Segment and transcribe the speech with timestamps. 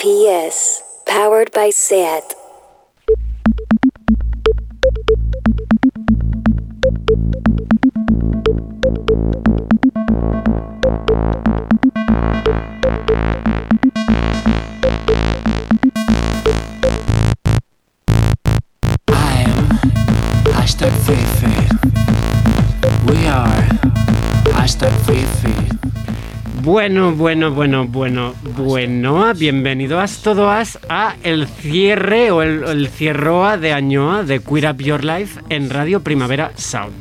[0.00, 2.39] PS, powered by SAT.
[26.90, 34.24] Bueno, bueno, bueno, bueno, bueno, bienvenidos todos a el cierre o el, el de Añoa
[34.24, 36.96] de Queer Up Your Life en Radio Primavera Sound.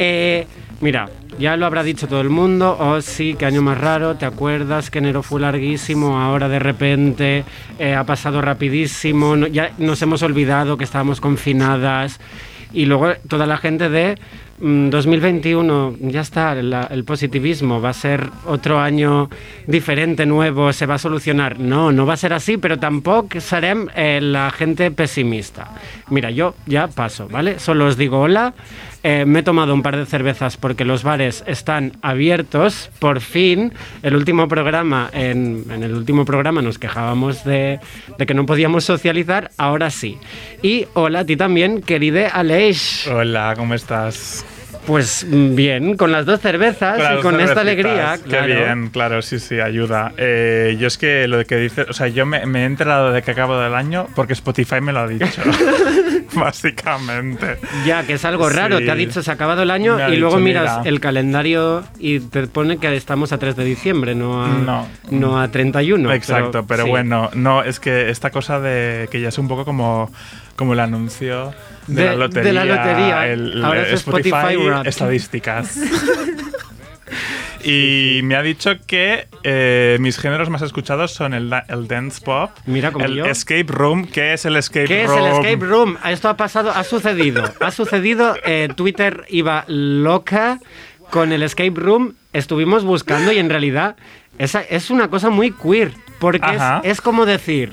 [0.00, 0.48] Eh,
[0.80, 4.26] mira, ya lo habrá dicho todo el mundo, oh sí, qué año más raro, ¿te
[4.26, 6.20] acuerdas que enero fue larguísimo?
[6.20, 7.44] Ahora de repente
[7.78, 12.18] eh, ha pasado rapidísimo, ya nos hemos olvidado que estábamos confinadas
[12.74, 14.18] y luego toda la gente de
[14.58, 19.30] mm, 2021, ya está, el positivismo va a ser otro año
[19.66, 21.58] diferente, nuevo, se va a solucionar.
[21.58, 25.70] No, no va a ser así, pero tampoco serem eh, la gente pesimista.
[26.10, 27.58] Mira, yo ya paso, ¿vale?
[27.58, 28.54] Solo os digo hola.
[29.04, 33.74] Eh, me he tomado un par de cervezas porque los bares están abiertos, por fin.
[34.02, 37.80] El último programa, en, el último programa nos quejábamos de,
[38.16, 40.16] de que no podíamos socializar, ahora sí.
[40.62, 43.06] Y hola a ti también, querida Aleix.
[43.06, 44.46] Hola, ¿cómo estás?
[44.86, 48.18] Pues bien, con las dos cervezas y con esta alegría.
[48.22, 48.46] Qué claro.
[48.46, 50.12] bien, claro, sí, sí, ayuda.
[50.18, 53.22] Eh, yo es que lo que dices, o sea, yo me, me he enterado de
[53.22, 55.42] que acabo del año porque Spotify me lo ha dicho.
[56.34, 57.56] Básicamente.
[57.86, 58.84] Ya, que es algo raro, Sí.
[58.84, 60.88] te ha dicho se ha acabado el año y luego dicho, miras mira.
[60.90, 64.86] el calendario y te pone que estamos a 3 de diciembre, no a, No.
[65.10, 66.12] no a 31.
[66.12, 66.90] Exacto, pero, sí.
[66.90, 70.10] bueno, no, es que esta cosa de que ya es un poco como,
[70.56, 71.54] como el anuncio
[71.86, 72.42] de, De- la lotería.
[72.48, 73.26] de la lotería.
[73.28, 74.56] El, Ahora es Spotify
[74.86, 75.78] estadísticas.
[77.66, 82.20] Y me ha dicho que eh, mis géneros más escuchados son el, da- el dance
[82.22, 83.24] pop, Mira como el yo.
[83.24, 84.06] escape room.
[84.06, 85.18] ¿Qué es el escape ¿Qué es room?
[85.24, 85.96] el escape room?
[86.04, 87.42] Esto ha pasado, ha sucedido.
[87.60, 90.58] Ha sucedido, eh, Twitter iba loca
[91.10, 92.14] con el escape room.
[92.34, 93.96] Estuvimos buscando y en realidad
[94.38, 95.92] esa es una cosa muy queer.
[96.18, 97.72] Porque es como decir,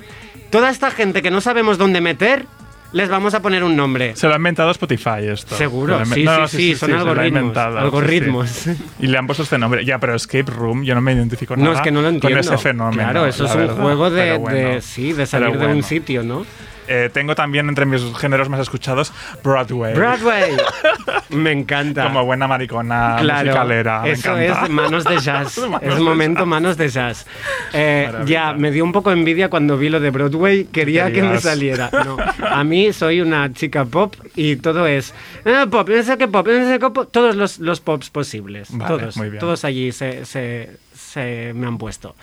[0.51, 2.45] toda esta gente que no sabemos dónde meter,
[2.93, 4.15] les vamos a poner un nombre.
[4.15, 5.55] Se lo ha inventado Spotify esto.
[5.55, 8.67] Seguro, sí, no, sí, sí, son algoritmos, algoritmos.
[8.99, 9.85] Y le han puesto este nombre.
[9.85, 12.39] Ya, pero escape room, yo no me identifico nada No, es que no lo entiendo.
[12.41, 13.03] con ese fenómeno.
[13.03, 13.75] Claro, eso es un verdad.
[13.81, 16.45] juego de, Pero bueno, de- sí, de salir de un sitio, ¿no?
[16.93, 19.13] Eh, tengo también entre mis géneros más escuchados
[19.43, 19.93] Broadway.
[19.93, 20.51] Broadway.
[21.29, 22.03] Me encanta.
[22.07, 24.01] Como buena maricona Claro, musicalera.
[24.01, 24.63] me eso encanta.
[24.65, 25.57] es manos de jazz.
[25.69, 26.47] Manos es de momento jazz.
[26.47, 27.25] manos de jazz.
[27.73, 30.65] Eh, ya, me dio un poco envidia cuando vi lo de Broadway.
[30.65, 31.89] Quería que me saliera.
[32.03, 35.13] No, a mí soy una chica pop y todo es
[35.45, 38.67] eh, pop, no sé qué pop, no sé qué pop, todos los, los pops posibles.
[38.77, 39.39] Vale, todos, muy bien.
[39.39, 42.13] todos allí se, se- se me han puesto.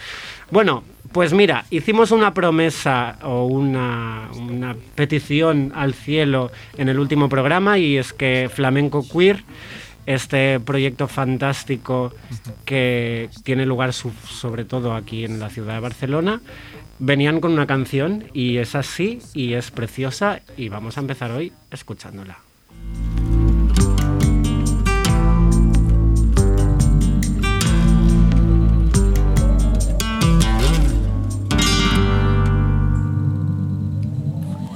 [0.50, 0.82] Bueno,
[1.12, 4.28] pues mira, hicimos una promesa o una,
[4.94, 9.44] petición al cielo en el último programa y es que Flamenco Queer,
[10.06, 12.12] este proyecto fantástico
[12.64, 16.40] que tiene lugar su- sobre todo aquí en la ciudad de Barcelona,
[16.98, 21.52] venían con una canción y es así y es preciosa y vamos a empezar hoy
[21.70, 22.38] escuchándola.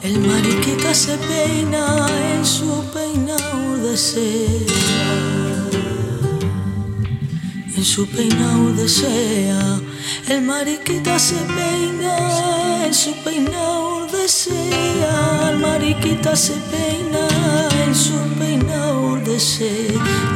[0.02, 4.72] El mariquita se peina en su peinado de seda.
[7.76, 9.80] En su peinado de sea.
[10.28, 15.50] El mariquita se peina en su peinado de sea.
[15.50, 17.28] El mariquita se peina
[17.84, 20.32] en su peinado de sea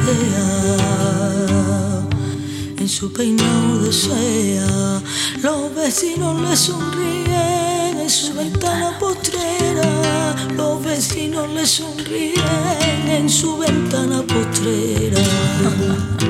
[2.79, 5.01] en su peinado de sea.
[5.41, 10.33] Los vecinos le sonríen en su ventana postrera.
[10.55, 15.19] Los vecinos le sonríen en su ventana postrera.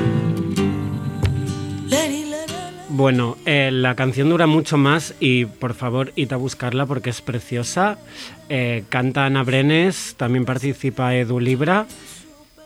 [2.90, 7.20] Bueno, eh, la canción dura mucho más y por favor id a buscarla porque es
[7.20, 7.96] preciosa.
[8.48, 11.86] Eh, canta Ana Brenes, también participa Edu Libra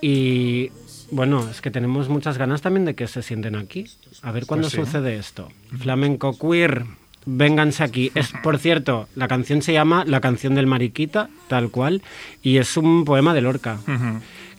[0.01, 0.71] y
[1.11, 3.85] bueno, es que tenemos muchas ganas también de que se sienten aquí.
[4.23, 4.79] A ver cuándo Pues sí.
[4.79, 5.49] sucede esto.
[5.79, 6.87] Flamenco queer,
[7.27, 8.11] vénganse aquí.
[8.15, 12.03] Es, por cierto, la canción se llama La canción del mariquita, tal cual,
[12.43, 13.79] y es un poema de Lorca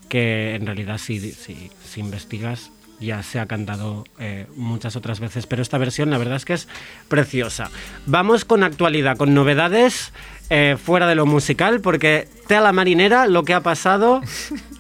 [0.10, 5.46] que en realidad si, si, si investigas ya se ha cantado eh, muchas otras veces,
[5.46, 6.68] pero esta versión la verdad es que es
[7.08, 7.70] preciosa.
[8.06, 10.14] Vamos con actualidad, con novedades.
[10.56, 14.22] Eh, fuera de lo musical, porque te a la marinera lo que ha pasado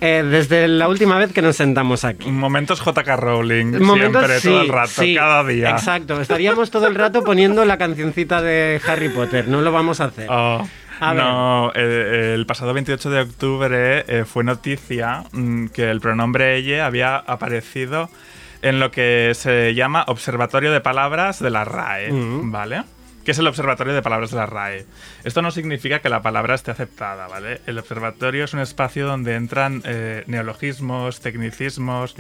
[0.02, 2.30] eh, desde la última vez que nos sentamos aquí.
[2.30, 5.72] Momentos JK Rowling, Momentos, siempre, sí, todo el rato, sí, cada día.
[5.72, 10.06] Exacto, estaríamos todo el rato poniendo la cancioncita de Harry Potter, no lo vamos a
[10.06, 10.28] hacer.
[10.30, 10.64] Oh,
[11.02, 16.86] no, eh, el pasado 28 de octubre eh, fue noticia mm, que el pronombre ella
[16.86, 18.10] había aparecido
[18.62, 22.52] en lo que se llama Observatorio de Palabras de la RAE, Mm.
[22.52, 22.84] ¿vale?
[23.24, 24.86] ¿Qué es el Observatorio de Palabras de la RAE?
[25.24, 27.62] Esto no significa que la palabra esté aceptada, ¿vale?
[27.66, 32.16] El observatorio es un espacio donde entran eh, neologismos, tecnicismos,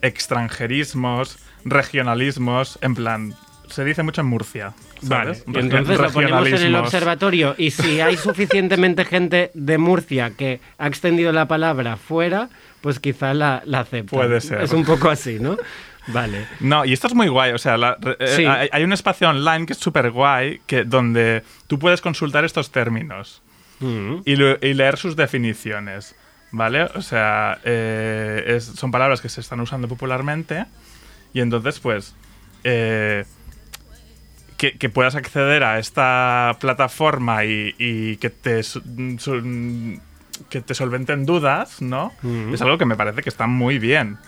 [0.00, 3.34] extranjerismos, regionalismos, en plan,
[3.68, 4.72] se dice mucho en Murcia.
[5.02, 10.60] Vale, entonces lo ponemos en el observatorio y si hay suficientemente gente de Murcia que
[10.78, 12.48] ha extendido la palabra fuera,
[12.80, 14.16] pues quizá la, la acepta.
[14.16, 14.62] Puede ser.
[14.62, 15.56] Es un poco así, ¿no?
[16.08, 16.46] Vale.
[16.60, 17.52] No, y esto es muy guay.
[17.52, 18.44] O sea, la- eh, Sí.
[18.46, 22.70] hay, hay un espacio online que es súper guay, que, donde tú puedes consultar estos
[22.70, 23.42] términos
[23.80, 24.16] Mm.
[24.24, 26.14] y, lo- y leer sus definiciones.
[26.52, 26.82] ¿Vale?
[26.96, 30.64] O sea, eh, es- son palabras que se están usando popularmente
[31.32, 32.16] y entonces, pues,
[32.64, 33.24] eh,
[34.56, 38.82] que, que puedas acceder a esta plataforma y, y que te su-
[39.18, 40.00] su-
[40.48, 42.12] que te solventen dudas, ¿no?
[42.22, 42.52] Ujú.
[42.54, 44.18] Es algo que me parece que está muy bien.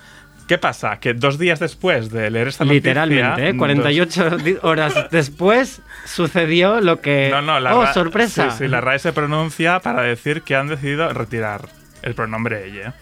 [0.49, 0.99] ¿Qué pasa?
[1.00, 2.91] Que dos días después de leer esta noticia...
[2.91, 3.53] Literalmente, ¿eh?
[3.53, 7.29] dos- 48 di- horas después sucedió lo que...
[7.31, 8.50] No, no, la ¡Oh, Ra- sorpresa!
[8.50, 11.69] Sí, sí, la RAE se pronuncia para decir que han decidido retirar
[12.03, 12.94] el pronombre ella.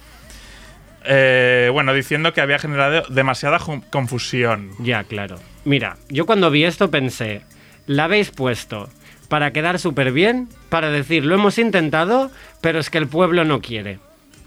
[1.05, 3.59] Eh, bueno, diciendo que había generado demasiada
[3.91, 4.71] confusión.
[4.79, 5.37] Ya, claro.
[5.65, 7.43] Mira, yo cuando vi esto pensé,
[7.87, 8.91] la habéis puesto
[9.29, 13.61] para quedar súper bien, para decir, lo hemos intentado, pero es que el pueblo no
[13.61, 13.99] quiere.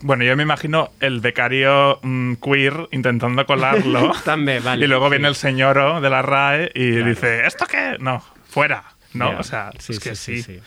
[0.06, 4.12] Bueno, yo me imagino el becario mm, queer intentando colarlo.
[4.26, 4.84] También, vale.
[4.84, 7.10] y luego viene el señoro de la RAE y Claro.
[7.10, 7.96] dice, ¿esto qué?
[8.00, 8.84] No, fuera.
[9.14, 10.60] No, o sea, Sí, es que sí.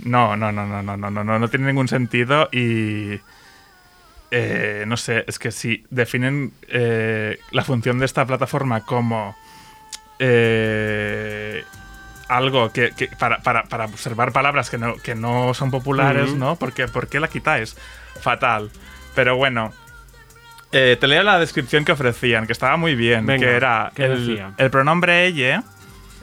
[0.00, 3.20] No, no, no, no, no, no, no, no, no tiene ningún sentido y
[4.30, 9.36] eh, no sé, es que si definen eh, la función de esta plataforma como
[10.18, 11.64] eh,
[12.28, 16.32] algo que, que para, para- para observar palabras que no, que no son populares.
[16.34, 16.56] ¿no?
[16.56, 17.76] Porque, ¿Por qué la quitáis?
[18.20, 18.70] Fatal.
[19.14, 19.72] Pero bueno,
[20.72, 24.04] eh, te leo la descripción que ofrecían, que estaba muy bien, Venga, que era ¿qué
[24.58, 25.64] el, pronombre ella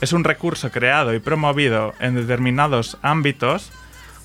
[0.02, 3.72] es un recurso creado y promovido en determinados ámbitos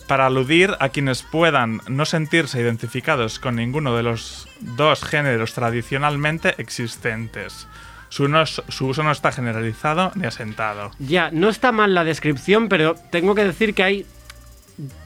[0.07, 6.55] para aludir a quienes puedan no sentirse identificados con ninguno de los dos géneros tradicionalmente
[6.59, 7.67] existentes.
[8.11, 10.91] Su, no- su uso no está generalizado ni asentado.
[11.01, 14.07] Ya, no está mal la descripción, pero tengo que decir que hay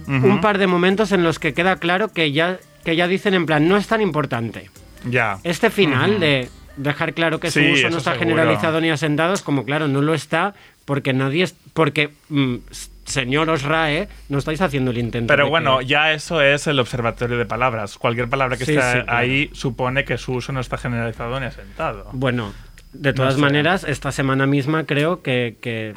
[0.06, 3.46] Un par de momentos en los que queda claro que ya, que ya dicen en
[3.46, 4.70] plan, no es tan importante.
[5.08, 5.38] Ya.
[5.44, 8.30] Este final de dejar claro que su uso eso no está seguro.
[8.30, 10.54] generalizado ni asentado es como, claro, no lo está
[10.84, 11.54] porque nadie es...
[11.74, 12.56] Porque, mm,
[13.04, 15.26] señor Osrae, no estáis haciendo el intento.
[15.32, 17.98] Pero bueno, que- ya eso es el observatorio de palabras.
[17.98, 19.18] Cualquier palabra que Sí, esté sí, claro.
[19.18, 22.08] ahí supone que su uso no está generalizado ni asentado.
[22.12, 22.52] Bueno,
[22.92, 23.40] de todas sé.
[23.40, 25.94] maneras, esta semana misma creo que, que,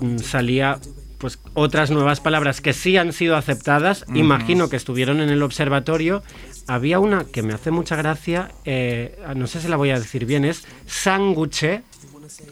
[0.00, 0.78] mm, salía
[1.18, 4.04] pues otras nuevas palabras que sí han sido aceptadas.
[4.14, 6.22] Imagino que estuvieron en el observatorio.
[6.66, 10.26] Había una que me hace mucha gracia, eh, no sé si la voy a decir
[10.26, 11.82] bien, es sanguche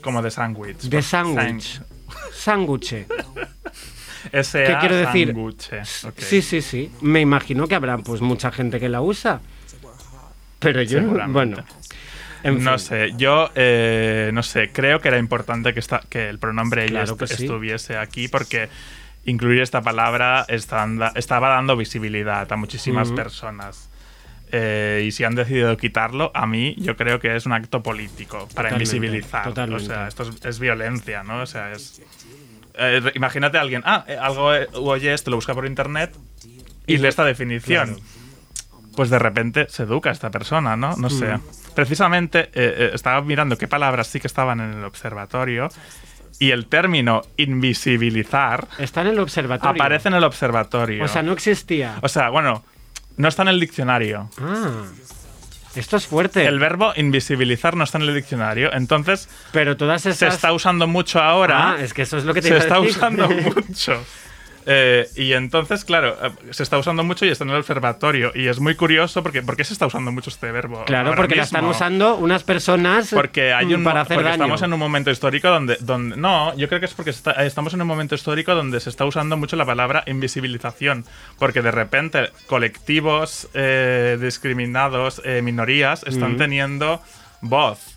[0.02, 0.78] Como de sándwich.
[0.82, 1.80] de sándwich.
[2.32, 3.06] Sanguche.
[4.32, 4.64] S.A.
[4.66, 5.34] ¿Qué quiero decir?
[6.16, 6.92] Sí, sí, sí.
[7.00, 9.40] Me imagino que habrá pues mucha gente que la usa.
[10.60, 11.56] Pero yo, bueno.
[12.44, 12.78] En no fin.
[12.78, 17.02] sé, yo eh, no sé, creo que era importante que, esta, que el pronombre ella
[17.04, 17.44] Claro que est- sí.
[17.44, 18.68] estuviese aquí porque
[19.24, 23.88] incluir esta palabra estaba dando visibilidad a muchísimas personas.
[24.52, 28.46] Eh, y si han decidido quitarlo, a mí yo creo que es un acto político
[28.54, 29.44] para Totalmente, invisibilizar.
[29.44, 29.82] totalmente.
[29.82, 31.40] O sea, esto es, es violencia, ¿no?
[31.40, 32.00] O sea, es...
[32.74, 36.14] eh, imagínate a alguien, ah, eh, algo oye esto, lo busca por internet
[36.86, 37.98] y lee esta definición.
[38.96, 40.96] Pues de repente se educa esta persona, ¿no?
[40.96, 41.38] No sé.
[41.74, 45.68] Precisamente eh, eh, estaba mirando qué palabras sí que estaban en el observatorio
[46.38, 49.82] y el término invisibilizar Está en el observatorio.
[49.82, 51.04] aparece en el observatorio.
[51.04, 51.98] O sea, no existía.
[52.02, 52.64] O sea, bueno,
[53.16, 54.30] no está en el diccionario.
[54.40, 54.84] Ah,
[55.74, 56.46] esto es fuerte.
[56.46, 60.34] El verbo invisibilizar no está en el diccionario, entonces pero todas se estas...
[60.34, 61.72] está usando mucho ahora.
[61.72, 62.96] Ah, es que eso es lo que te se iba a está decir.
[62.96, 63.28] usando
[63.68, 64.04] mucho.
[64.66, 68.32] Eh, y entonces, claro, eh, se está usando mucho y está en el observatorio.
[68.34, 70.84] Y es muy curioso porque ¿por qué se está usando mucho este verbo?
[70.86, 71.58] Claro, porque la mismo?
[71.58, 74.42] están usando unas personas Porque hay mm, un para hacer porque daño.
[74.44, 77.74] estamos en un momento histórico donde, donde no, yo creo que es porque está- estamos
[77.74, 81.04] en un momento histórico donde se está usando mucho la palabra invisibilización,
[81.38, 86.38] porque de repente colectivos eh, discriminados, eh, minorías están Ujú.
[86.38, 87.02] teniendo
[87.40, 87.93] voz.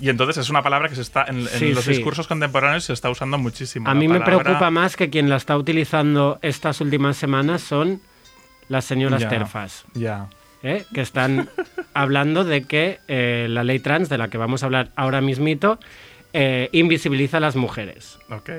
[0.00, 1.90] Y entonces es una palabra que se está en, en Sí, los sí.
[1.90, 3.88] discursos contemporáneos se está usando muchísimo.
[3.88, 8.00] A mí me preocupa más que quien la está utilizando estas últimas semanas son
[8.68, 10.28] las señoras terfas, Ya.
[10.62, 10.84] ¿eh?
[10.94, 11.48] que están
[11.94, 15.78] hablando de que eh, la ley trans, de la que vamos a hablar ahora mismito,
[16.32, 18.18] eh, invisibiliza a las mujeres.
[18.30, 18.50] Ok.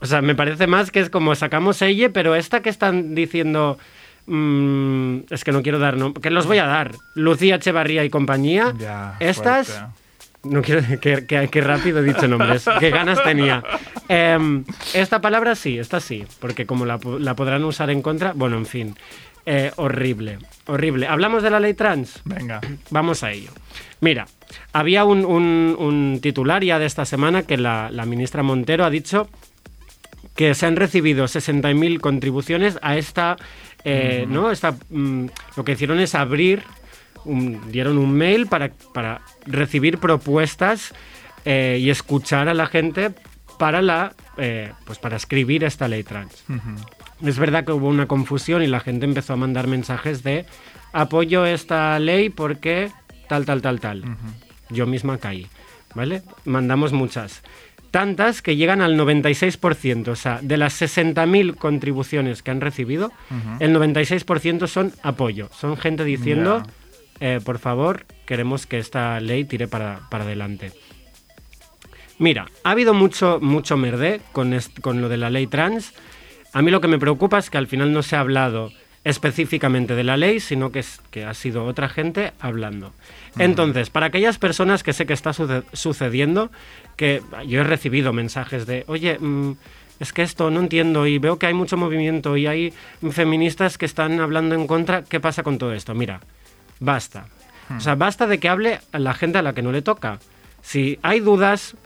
[0.00, 3.78] O sea, me parece más que es como sacamos ella, pero esta que están diciendo...
[4.26, 6.92] mm, es que no quiero dar, no, que los voy a dar.
[7.14, 8.72] Lucía Echevarría y compañía.
[8.78, 9.16] Ya.
[9.20, 9.68] estas...
[9.68, 10.03] fuerte.
[10.44, 13.62] No quiero que, que- que rápido he dicho nombres, qué ganas tenía.
[14.08, 18.56] Em, esta palabra sí, esta sí, porque como la, la podrán usar en contra, bueno,
[18.56, 18.94] en fin,
[19.46, 21.06] Eh, horrible, horrible.
[21.06, 22.22] ¿Hablamos de la ley trans?
[22.24, 22.62] Venga.
[22.88, 23.50] Vamos a ello.
[24.00, 24.26] Mira,
[24.72, 28.90] había un, un- un titular ya de esta semana que la, la ministra Montero ha
[28.90, 29.28] dicho
[30.34, 33.36] que se han recibido 60.000 contribuciones a esta,
[33.84, 34.50] eh, ¿no?
[34.50, 36.62] Esta, mm, lo que hicieron es abrir,
[37.24, 40.92] un- dieron un mail para, para recibir propuestas
[41.44, 43.10] eh, y escuchar a la gente
[43.58, 46.44] para la, eh, pues para escribir esta ley trans.
[47.24, 50.44] Es verdad que hubo una confusión y la gente empezó a mandar mensajes de
[50.92, 52.90] apoyo esta ley porque
[53.28, 54.04] tal, tal, tal, tal.
[54.70, 55.46] Yo misma caí,
[55.94, 56.22] ¿vale?
[56.44, 57.42] Mandamos muchas.
[57.90, 63.12] Tantas que llegan al 96%, o sea, de las 60.000 contribuciones que han recibido,
[63.60, 65.48] el 96% son apoyo.
[65.52, 66.64] Son gente diciendo,
[67.20, 70.72] eh, por favor, queremos que esta ley tire para, para adelante.
[72.18, 75.92] Mira, ha habido mucho, mucho merdé con, con lo de la ley trans.
[76.52, 78.70] A mí lo que me preocupa es que al final no se ha hablado
[79.02, 82.92] específicamente de la ley, sino que, es, que ha sido otra gente hablando.
[83.38, 86.50] Entonces, para aquellas personas que sé que está suce- sucediendo,
[86.96, 89.52] que yo he recibido mensajes de, oye, mm,
[90.00, 92.72] es que esto no entiendo y veo que hay mucho movimiento y hay
[93.10, 95.94] feministas que están hablando en contra, ¿qué pasa con todo esto?
[95.94, 96.20] Mira,
[96.80, 97.26] basta.
[97.76, 100.18] O sea, basta de que hable a la gente a la que no le toca.
[100.62, 101.76] Si hay dudas,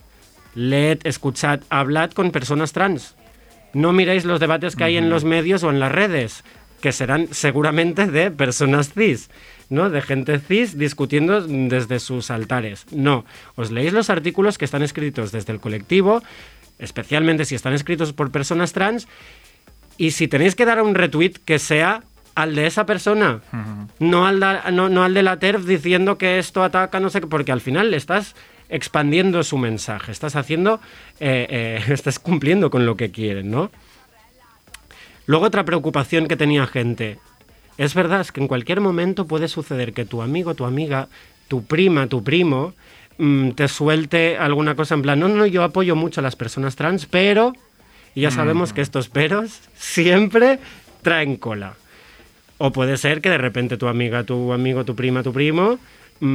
[0.55, 3.15] leed, escuchad, hablad con personas trans.
[3.73, 6.43] No miréis los debates que hay en los medios o en las redes,
[6.81, 9.31] que serán seguramente de personas cis,
[9.69, 9.91] ¿no?
[9.91, 12.87] De gente cis discutiendo desde sus altares.
[12.91, 13.25] No,
[13.57, 16.23] os leéis los artículos que están escritos desde el colectivo,
[16.79, 19.07] especialmente si están escritos por personas trans,
[19.97, 22.05] y si tenéis que dar un retweet que sea
[22.43, 23.41] al de esa persona,
[23.99, 27.21] no, al da- no, no al de la TERF diciendo que esto ataca, no sé
[27.21, 28.37] qué, porque al final le estás
[28.69, 30.81] expandiendo su mensaje, estás haciendo,
[31.19, 33.71] eh, eh, estás cumpliendo con lo que quieren, ¿no?
[35.27, 37.19] Luego otra preocupación que tenía gente.
[37.77, 41.09] Es verdad, es que en cualquier momento puede suceder que tu amigo, tu amiga,
[41.49, 42.73] tu prima, tu primo,
[43.19, 46.77] mm, te suelte alguna cosa en plan, no, no, yo apoyo mucho a las personas
[46.77, 47.53] trans, pero...
[48.15, 50.59] Y ya sabemos que estos peros siempre
[51.03, 51.75] traen cola.
[52.59, 55.79] O puede ser que de repente tu amiga, tu amigo, tu prima, tu primo
[56.21, 56.27] mm,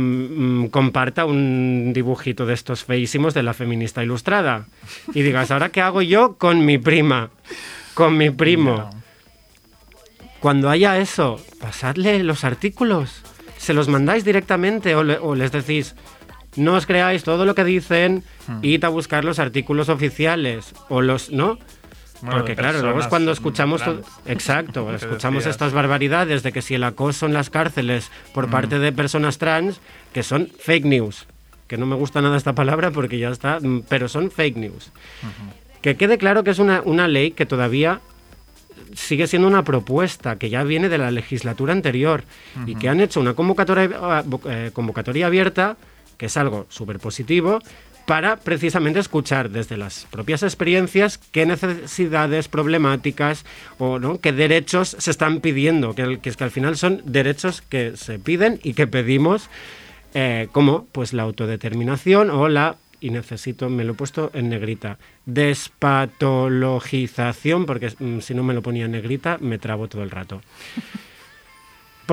[0.63, 4.65] mm, comparta un dibujito de estos feísimos de la feminista ilustrada.
[5.13, 7.30] Y digas, ¿ahora qué hago yo con mi prima?
[7.94, 8.89] Con mi primo.
[10.39, 13.22] Cuando haya eso, pasadle los artículos.
[13.58, 15.96] Se los mandáis directamente o, le- o les decís,
[16.58, 18.24] no os creáis todo lo que dicen,
[18.62, 20.74] id a buscar los artículos oficiales.
[20.89, 21.60] O los, ¿no?
[22.32, 23.82] Porque claro, luego es cuando escuchamos...
[24.25, 28.92] Exacto, escuchamos estas barbaridades de que si el acoso en las cárceles por parte de
[28.94, 29.80] personas trans,
[30.13, 31.27] que son fake news.
[31.68, 34.92] Que no me gusta nada esta palabra porque ya está, mm, pero son fake news.
[35.82, 38.00] Que quede claro que es una, una ley que todavía
[38.96, 42.24] sigue siendo una propuesta que ya viene de la legislatura anterior
[42.68, 45.77] y que han hecho una convocatoria, vo- eh, convocatoria abierta,
[46.18, 47.60] que es algo súper positivo,
[48.05, 53.43] para precisamente escuchar desde las propias experiencias qué necesidades, problemáticas
[53.77, 54.19] o ¿no?
[54.19, 58.60] qué derechos se están pidiendo, que, es que al final son derechos que se piden
[58.63, 59.50] y que pedimos,
[60.13, 64.98] eh, como pues la autodeterminación o la y necesito, me lo he puesto en negrita,
[65.25, 70.39] despatologización, porque mm, si no me lo ponía en negrita me trabo todo el rato.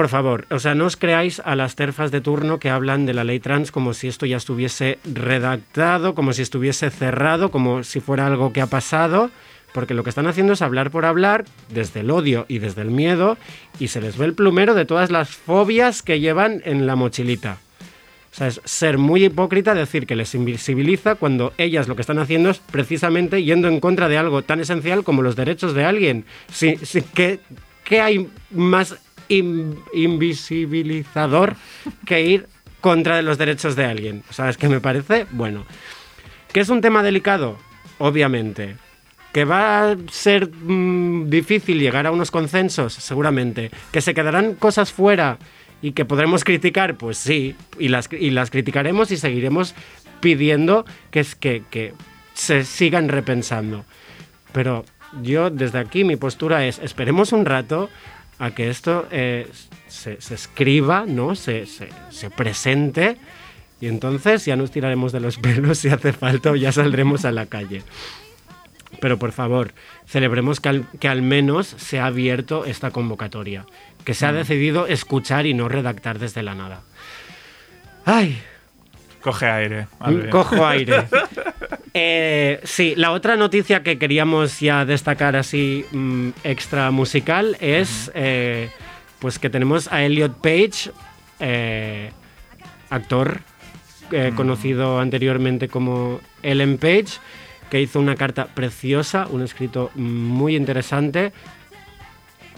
[0.00, 3.12] Por favor, o sea, no os creáis a las terfas de turno que hablan de
[3.12, 8.00] la ley trans como si esto ya estuviese redactado, como si estuviese cerrado, como si
[8.00, 9.30] fuera algo que ha pasado,
[9.74, 12.90] porque lo que están haciendo es hablar por hablar, desde el odio y desde el
[12.90, 13.36] miedo,
[13.78, 17.58] y se les ve el plumero de todas las fobias que llevan en la mochilita.
[18.32, 22.20] O sea, es ser muy hipócrita decir que les invisibiliza cuando ellas lo que están
[22.20, 26.24] haciendo es precisamente yendo en contra de algo tan esencial como los derechos de alguien.
[26.50, 26.78] Sí,
[27.12, 27.40] ¿qué,
[27.84, 28.96] qué hay más
[29.30, 31.56] in- invisibilizador
[32.06, 32.46] que ir
[32.80, 34.22] contra los derechos de alguien?
[34.28, 35.64] O sea, es que me parece, bueno,
[36.52, 37.56] que es un tema delicado,
[37.98, 38.76] obviamente.
[39.32, 43.70] Que va a ser mm, difícil llegar a unos consensos, seguramente.
[43.92, 45.38] Que se quedarán cosas fuera
[45.80, 49.74] y que podremos criticar, pues sí, y las, y las criticaremos y seguiremos
[50.20, 51.94] pidiendo que, es, que, que
[52.34, 53.84] se sigan repensando.
[54.52, 54.84] Pero
[55.22, 57.88] yo desde aquí mi postura es, esperemos un rato
[58.40, 59.48] a que esto eh,
[59.86, 61.36] se, se escriba, ¿no?
[61.36, 63.18] se, se, se presente
[63.80, 67.32] y entonces ya nos tiraremos de los pelos si hace falta o ya saldremos a
[67.32, 67.82] la calle.
[69.00, 69.72] Pero por favor,
[70.06, 73.64] celebremos que al, que al menos se ha abierto esta convocatoria,
[74.04, 76.82] que se ha decidido escuchar y no redactar desde la nada.
[78.04, 78.42] Ay,
[79.20, 79.86] Coge aire.
[79.98, 80.30] Adri.
[80.30, 81.06] cojo aire.
[81.92, 88.70] Eh, sí, la otra noticia que queríamos ya destacar así mm, extra musical es eh,
[89.18, 90.92] pues que tenemos a Elliot Page,
[91.40, 92.12] eh,
[92.90, 93.40] actor
[94.12, 97.18] eh, conocido anteriormente como Ellen Page,
[97.70, 101.32] que hizo una carta preciosa, un escrito muy interesante,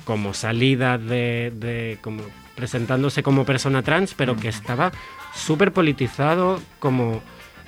[0.05, 2.23] como salida de, de- como
[2.55, 4.93] presentándose como persona trans, pero que estaba
[5.35, 7.23] súper politizado, como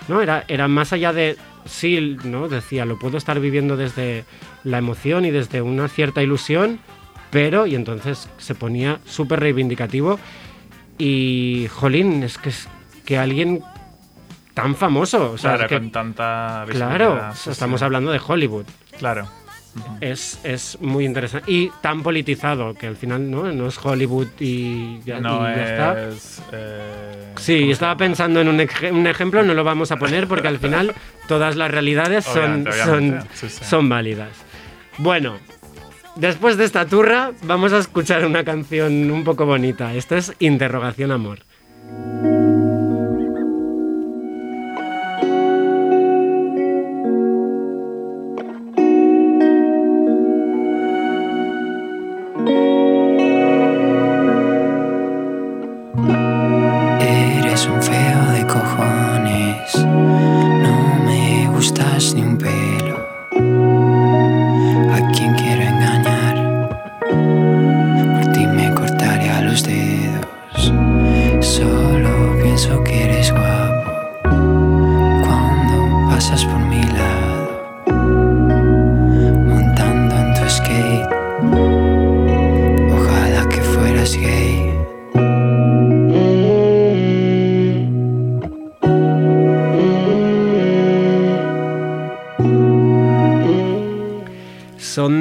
[0.08, 4.24] no era era más allá de sí, no decía lo puedo estar viviendo desde
[4.64, 6.78] la emoción y desde una cierta ilusión,
[7.30, 10.18] pero y entonces se ponía súper reivindicativo.
[10.98, 12.68] Y jolín es que es
[13.04, 13.62] que alguien
[14.54, 18.66] tan famoso, o sea, claro, es que- con tanta claro, sí, estamos hablando de Hollywood.
[18.98, 19.28] Claro.
[20.00, 25.00] Es, es muy interesante y tan politizado que al final no, no es Hollywood y
[25.04, 26.08] ya, no y ya está.
[26.08, 26.42] es.
[26.52, 29.96] eh, Sí, ¿cómo se estaba pensando en un, ej- un ejemplo, no lo vamos a
[29.96, 30.94] poner porque al final
[31.28, 33.64] todas las realidades son, Obviamente, son, obviamente, sí, sí.
[33.64, 34.30] son válidas.
[34.98, 35.38] Bueno,
[36.16, 39.92] después de esta turra vamos a escuchar una canción un poco bonita.
[39.94, 41.40] Esto es Interrogación Amor.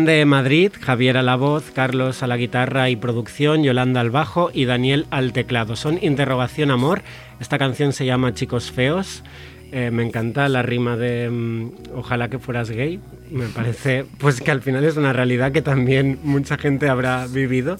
[0.05, 4.51] De Madrid, Javier a la voz, Carlos a la guitarra y producción, Yolanda al bajo
[4.53, 5.77] y Daniel al teclado.
[5.77, 7.03] Son Interrogación Amor.
[7.39, 9.23] Esta canción se llama Chicos Feos.
[9.71, 12.99] Eh, me encanta la rima de mm, Ojalá que fueras gay.
[13.31, 17.77] Me parece pues que al final es una realidad que también mucha gente habrá vivido.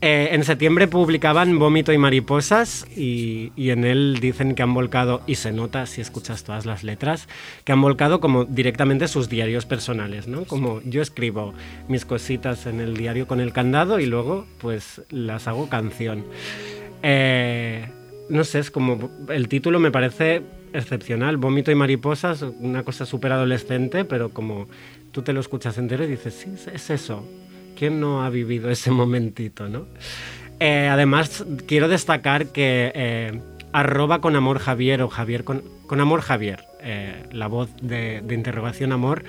[0.00, 5.34] Eh, en septiembre publicaban Vómito y Mariposas y, en él dicen que han volcado, y
[5.34, 7.28] se nota si escuchas todas las letras,
[7.64, 10.44] que han volcado como directamente sus diarios personales, ¿no?
[10.44, 11.52] Como yo escribo
[11.88, 16.24] mis cositas en el diario con el candado y luego pues las hago canción.
[17.02, 17.88] Eh,
[18.28, 23.32] no sé, es como el título me parece excepcional, Vómito y Mariposas, una cosa súper
[23.32, 24.68] adolescente, pero como
[25.10, 27.24] tú te lo escuchas entero y dices, sí, es eso.
[27.78, 29.86] ¿Quién no ha vivido ese momentito, no?
[30.58, 33.40] Eh, además, quiero destacar que eh,
[33.72, 35.62] arroba con amor Javier o Javier con,
[36.00, 39.22] amor Javier, eh, la voz de, interrogación amor,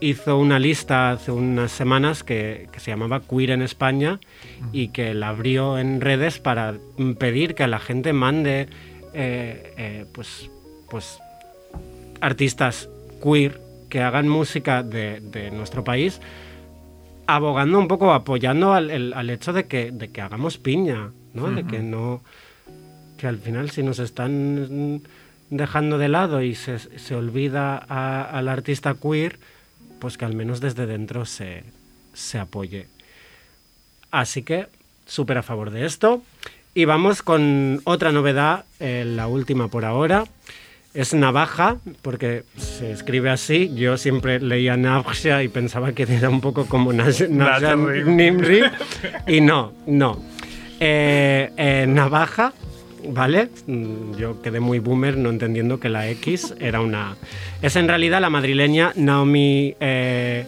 [0.00, 4.18] hizo una lista hace unas semanas que, se llamaba Queer en España
[4.72, 6.76] y que la abrió en redes para
[7.18, 8.68] pedir que la gente mande
[9.12, 10.48] eh, pues,
[10.88, 11.18] pues
[12.22, 12.88] artistas
[13.22, 13.60] queer
[13.90, 16.22] que hagan música de nuestro país
[17.34, 21.50] abogando un poco, apoyando al, el- al hecho de que, de que hagamos piña, ¿no?
[21.50, 22.22] De que no.
[23.18, 25.02] Que al final, si nos están
[25.50, 29.38] dejando de lado y se, se olvida a- al artista queer,
[29.98, 31.64] pues que al menos desde dentro se,
[32.14, 32.86] se apoye.
[34.10, 34.66] Así que,
[35.06, 36.22] súper a favor de esto.
[36.74, 40.24] Y vamos con otra novedad, eh, la última por ahora.
[40.92, 43.70] Es navaja, porque se escribe así.
[43.76, 48.16] Yo siempre leía navaja y pensaba que era un poco como Rim.
[48.16, 48.62] Nimri.
[49.28, 50.20] Y no, no.
[50.80, 52.52] Eh, eh, navaja,
[53.08, 53.50] ¿vale?
[53.68, 57.14] Mm, Yo quedé muy boomer no entendiendo que la X era una...
[57.62, 59.76] Es en realidad la madrileña Naomi...
[59.78, 60.44] eh,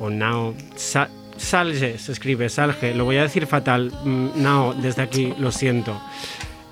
[0.00, 0.54] o Nao...
[0.74, 2.92] Sa- Salge, se escribe, Salge.
[2.94, 3.92] Lo voy a decir fatal.
[4.04, 6.00] Mm, Nao, desde aquí, lo siento.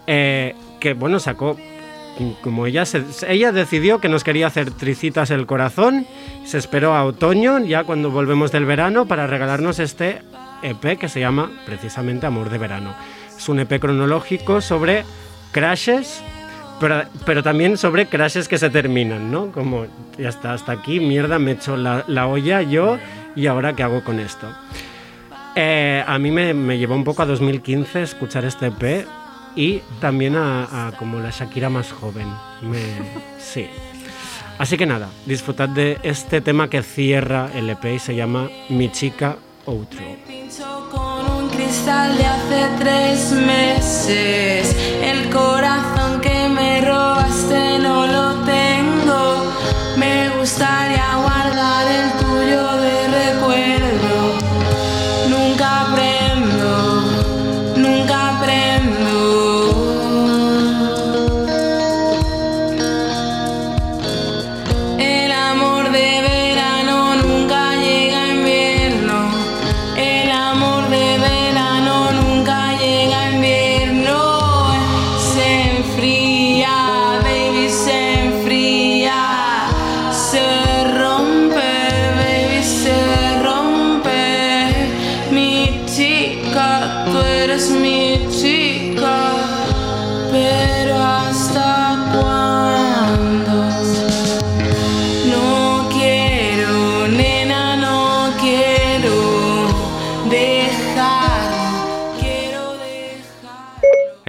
[0.04, 1.56] Que, bueno, sacó...
[2.40, 2.84] Como ella,
[3.28, 6.06] ella decidió que nos quería hacer tricitas el corazón,
[6.44, 10.22] se esperó a otoño, ya cuando volvemos del verano, para regalarnos este
[10.62, 12.94] EP que se llama precisamente Amor de Verano.
[13.36, 15.04] Es un EP cronológico sobre
[15.52, 16.22] crashes,
[17.24, 19.52] pero, también sobre crashes que se terminan, ¿no?
[19.52, 19.86] Como,
[20.18, 22.98] ya está, hasta aquí, mierda, me echo la, la olla yo
[23.36, 24.48] y ahora qué hago con esto.
[25.54, 29.06] Eh, a mí me, me llevó un poco a 2015 escuchar este EP
[29.58, 32.28] y también a, a como la Shakira más joven.
[32.62, 32.78] Me-
[33.40, 33.66] sí.
[34.58, 38.90] Así que nada, disfrutad de este tema que cierra el EP y se llama Mi
[38.90, 40.00] chica outro.
[40.90, 44.74] Con un cristal de hace tres meses.
[45.02, 49.52] El corazón que me robaste no lo tengo.
[49.96, 51.07] Me gustaría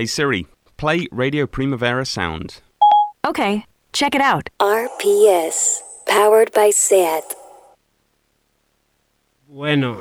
[0.10, 2.62] Siri, play Radio Primavera Sound.
[3.26, 4.50] Okay, check it out.
[4.60, 5.84] RPS.
[6.06, 7.36] Powered by SAT.
[9.48, 9.98] Bueno,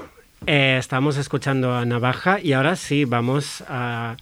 [0.46, 4.16] eh, estamos escuchando a Navaja y ahora sí vamos a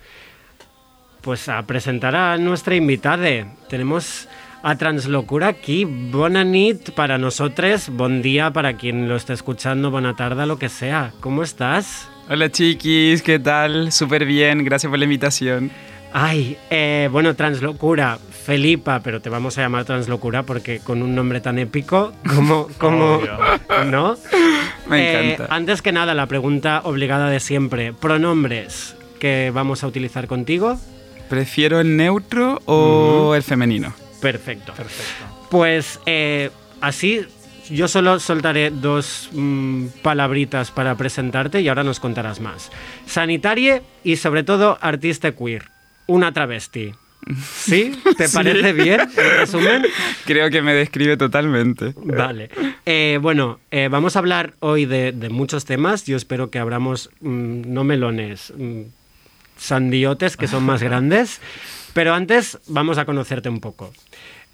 [1.21, 3.47] pues a presentar a nuestra invitada.
[3.69, 4.29] Tenemos
[4.63, 5.85] a Translocura aquí.
[5.85, 10.69] Bona nit para nosotros, bon día para quien lo esté escuchando, buena tarde, lo que
[10.69, 11.13] sea.
[11.21, 12.09] ¿Cómo estás?
[12.29, 13.93] Hola chiquis, ¿qué tal?
[13.93, 15.71] Súper bien, gracias por la invitación.
[16.13, 21.41] Ay, eh, bueno, Translocura, Felipa, pero te vamos a llamar Translocura porque con un nombre
[21.41, 23.21] tan épico como, como.
[23.87, 24.17] ¿no?
[24.89, 25.55] Me Eh, encanta.
[25.55, 30.79] antes que nada, la pregunta obligada de siempre, pronombres que vamos a utilizar contigo.
[31.29, 33.93] ¿Prefiero el neutro o el femenino?
[34.21, 34.73] Perfecto.
[34.75, 35.25] Perfecto.
[35.51, 37.27] Pues eh, así
[37.71, 42.71] yo solo soltaré dos mm, palabritas para presentarte y ahora nos contarás más.
[43.07, 45.65] Sanitarie y sobre todo artista queer,
[46.07, 46.93] una travesti.
[47.53, 47.93] ¿Sí?
[48.17, 48.35] ¿Te Sí.
[48.37, 49.85] parece bien el resumen?
[50.27, 51.93] Creo que me describe totalmente.
[51.97, 52.51] Vale.
[52.85, 56.05] Eh, bueno, eh, vamos a hablar hoy de, de muchos temas.
[56.07, 58.83] Yo espero que abramos mm, no melones, mm,
[59.57, 61.41] sandiotes que son más grandes.
[61.95, 63.91] Pero antes vamos a conocerte un poco.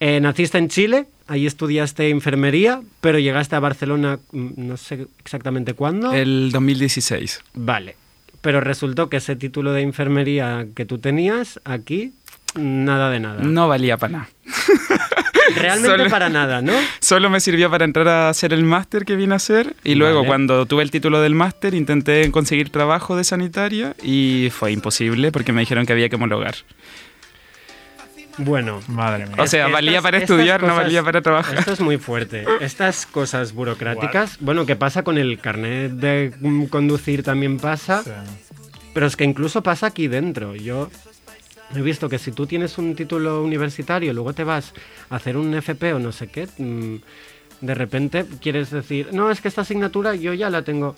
[0.05, 5.75] Eh, naciste en Chile, ahí estudiaste enfermería, pero llegaste a Barcelona, mm, no sé exactamente
[5.75, 6.13] cuándo.
[6.13, 7.41] El 2016.
[7.55, 7.95] Vale.
[8.41, 12.13] Pero resultó que ese título de enfermería que tú tenías aquí,
[12.57, 13.45] nada de nada.
[13.45, 14.29] No valía para nada.
[15.57, 16.73] Realmente solo- para nada, ¿no?
[16.99, 20.19] Solo me sirvió para entrar a hacer el máster que vine a hacer y luego
[20.19, 20.29] Vale.
[20.29, 25.53] cuando tuve el título del máster intenté conseguir trabajo de sanitaria y fue imposible porque
[25.53, 26.55] me dijeron que había que homologar.
[28.45, 29.37] Bueno, Madre mía.
[29.39, 31.59] O sea, Estas- valía para estudiar, no valía para trabajar.
[31.59, 32.45] Esto es muy fuerte.
[32.61, 37.23] Estas cosas burocráticas, bueno, ¿qué pasa con el carnet de mm, conducir?
[37.23, 38.11] También pasa, Sí.
[38.95, 40.55] pero es que incluso pasa aquí dentro.
[40.57, 40.91] Yo
[41.75, 44.73] he visto que si tú tienes un título universitario, luego te vas
[45.11, 46.97] a hacer un FP o no sé qué, mm,
[47.65, 50.95] de repente quieres decir, no, es que esta asignatura yo ya la tengo.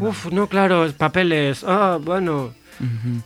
[0.00, 1.64] Uf, no, claro, es papeles.
[1.66, 2.54] Ah, bueno.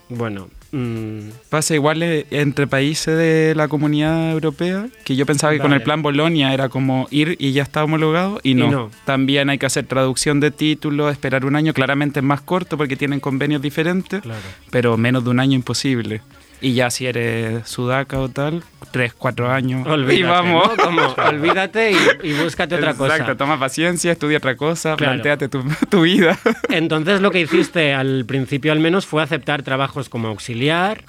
[0.08, 0.48] Bueno.
[0.72, 5.72] Mm, Pasa igual eh, entre países de la comunidad europea, que yo pensaba que con
[5.72, 8.70] el plan Bolonia era como ir y ya está homologado, y no.
[8.70, 8.90] no.
[9.04, 12.96] También hay que hacer traducción de título, esperar un año, claramente es más corto porque
[12.96, 14.40] tienen convenios diferentes, claro.
[14.70, 16.22] pero menos de un año imposible.
[16.60, 19.86] Y ya si eres sudaca o tal, tres, cuatro años.
[19.86, 20.68] Olvídate, y vamos.
[20.76, 20.84] ¿no?
[20.84, 21.96] Como, olvídate y,
[22.30, 23.14] y búscate otra cosa.
[23.14, 25.12] Exacto, toma paciencia, estudia otra cosa, Claro.
[25.12, 26.38] planteate tu, tu vida.
[26.68, 31.04] Entonces lo que hiciste al principio al menos fue aceptar trabajos como auxiliar,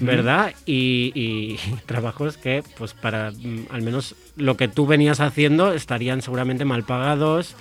[0.00, 0.52] ¿verdad?
[0.66, 6.20] Y, y trabajos que, pues para mm, al menos lo que tú venías haciendo estarían
[6.20, 7.56] seguramente mal pagados,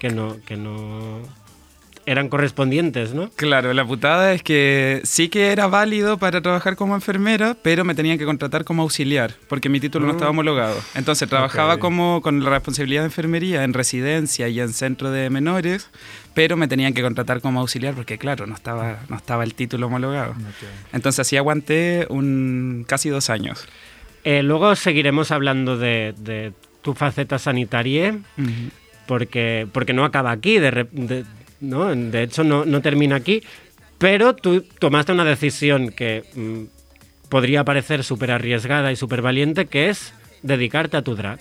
[0.00, 1.20] que no, que no
[2.04, 3.30] eran correspondientes, ¿no?
[3.36, 7.94] Claro, la putada es que sí que era válido para trabajar como enfermera, pero me
[7.94, 10.76] tenían que contratar como auxiliar, porque mi título no estaba homologado.
[10.94, 15.90] Entonces trabajaba como con la responsabilidad de enfermería en residencia y en centro de menores,
[16.34, 19.86] pero me tenían que contratar como auxiliar porque claro, no estaba, no estaba el título
[19.86, 20.34] homologado.
[20.92, 23.64] Entonces así aguanté un casi dos años.
[24.24, 28.18] Eh, luego seguiremos hablando de, de tu faceta sanitaria,
[29.06, 31.24] porque, porque no acaba aquí, de, de-
[31.62, 31.94] ¿no?
[31.94, 33.42] de hecho no, no termina aquí.
[33.98, 36.64] Pero tú tomaste una decisión que mm,
[37.30, 41.40] podría parecer súper arriesgada y súper valiente, que es dedicarte a tu drag,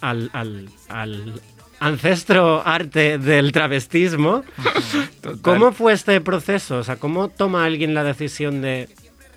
[0.00, 1.40] al, al- al
[1.80, 4.42] ancestro arte del travestismo.
[5.42, 6.78] ¿Cómo fue este proceso?
[6.78, 8.88] O sea, ¿cómo toma alguien la decisión de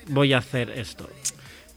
[0.08, 1.10] voy a hacer esto?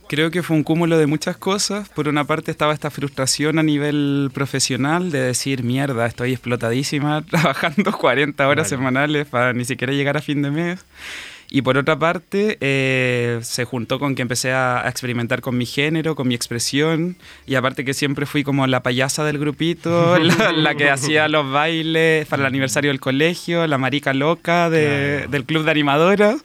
[0.09, 1.89] Creo que fue un cúmulo de muchas cosas.
[1.89, 7.91] Por una parte estaba esta frustración a nivel profesional de decir, mierda, estoy explotadísima trabajando
[7.93, 8.77] 40 horas Vale.
[8.77, 10.85] semanales para ni siquiera llegar a fin de mes.
[11.57, 15.67] Y por otra parte, eh, se juntó con que empecé a, a experimentar con mi
[15.67, 20.51] género, con mi expresión, y aparte que siempre fui como la payasa del grupito, la,
[20.51, 25.45] la que hacía los bailes para el aniversario del colegio, la marica loca de- del
[25.45, 26.43] club de animadoras.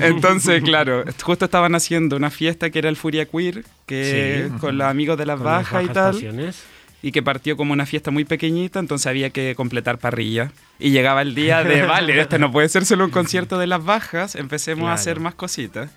[0.00, 4.58] Entonces, claro, justo estaban haciendo una fiesta que era el Furia Queer, que Sí.
[4.58, 6.64] con los amigos de las bajas y tal pasiones.
[7.02, 10.50] Y que partió como una fiesta muy pequeñita, entonces había que completar parrilla.
[10.80, 13.84] Y llegaba el día de, vale, este no puede ser solo un concierto de las
[13.84, 14.92] bajas, empecemos Claro.
[14.92, 15.90] a hacer más cositas.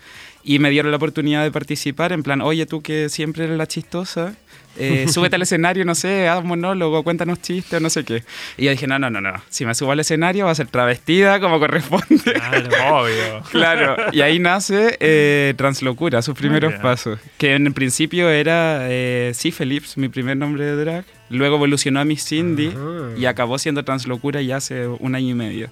[0.43, 3.67] Y me dieron la oportunidad de participar, en plan, oye, tú que siempre eres la
[3.67, 4.35] chistosa,
[4.77, 8.23] eh, súbete al escenario, no sé, haz monólogo, cuéntanos chistes, no sé qué.
[8.57, 10.67] Y yo dije, no, no, no, no, si me subo al escenario va a ser
[10.67, 12.33] travestida como corresponde.
[12.33, 12.69] Claro.
[13.01, 13.43] Obvio.
[13.51, 17.19] Claro, y ahí nace eh, Translocura, sus primeros pasos.
[17.37, 21.05] Que en principio era eh, sí, Phillips, mi primer nombre de drag.
[21.29, 23.17] Luego evolucionó a Miss Cindy Ajá.
[23.17, 25.69] y acabó siendo Translocura ya hace un año y medio.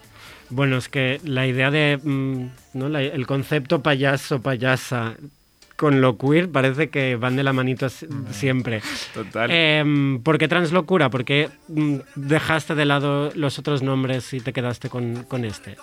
[0.50, 2.00] Bueno, es que la idea de.
[2.02, 2.98] mm, ¿no?
[2.98, 5.16] El concepto payaso, payasa
[5.80, 8.82] con lo queer parece que van de la manito s- siempre.
[9.14, 9.50] Total.
[9.50, 11.10] Em, ¿Por qué translocura?
[11.10, 15.78] ¿Por qué mm, dejaste de lado los otros nombres y te quedaste con, con este?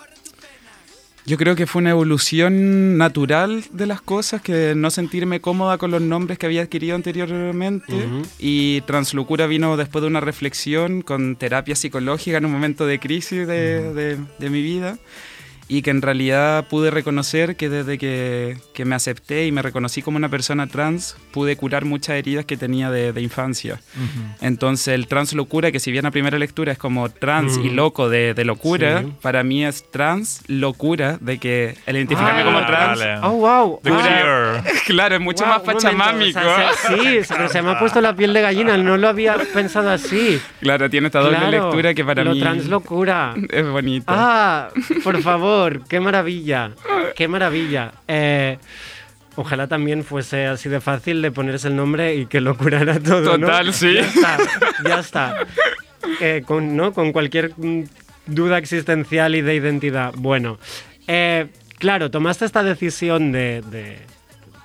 [1.25, 5.91] Yo creo que fue una evolución natural de las cosas, que no sentirme cómoda con
[5.91, 7.93] los nombres que había adquirido anteriormente.
[8.39, 13.45] Y Translocura vino después de una reflexión con terapia psicológica en un momento de crisis
[13.45, 14.97] de, de- de mi vida.
[15.69, 20.01] Y que en realidad pude reconocer que desde que, que me acepté y me reconocí
[20.01, 23.81] como una persona trans, pude curar muchas heridas que tenía de, de infancia.
[24.41, 27.75] Entonces el trans locura, que si bien a primera lectura es como trans y Mm.
[27.75, 29.13] loco de, de locura, Sí.
[29.21, 33.17] para mí es trans locura de que el identificarme Ah, como trans, vale.
[33.23, 33.79] ¡Oh, wow!
[33.83, 36.39] The Ah, claro, es mucho wow, más pachamámico.
[36.39, 39.09] o sea, se- sí, pero se me ha puesto la piel de gallina, no lo
[39.09, 40.39] había pensado así.
[40.61, 43.33] Claro, tiene esta doble Claro, lectura que para lo mí translocura.
[43.49, 44.05] es bonito.
[44.07, 44.69] Ah,
[45.03, 45.56] por favor,
[45.89, 46.71] qué maravilla,
[47.15, 47.93] qué maravilla.
[48.07, 48.57] Eh,
[49.35, 53.37] ojalá también fuese así de fácil de ponerse el nombre y que lo curara todo.
[53.37, 53.47] ¿no?
[53.47, 53.93] Total, sí.
[53.93, 54.37] Ya está,
[54.85, 55.35] ya está.
[56.21, 56.93] Eh, con, ¿no?
[56.93, 57.83] con cualquier mm,
[58.27, 60.13] duda existencial y de identidad.
[60.15, 60.57] Bueno,
[61.07, 61.47] eh,
[61.79, 63.99] claro, tomaste esta decisión de, de-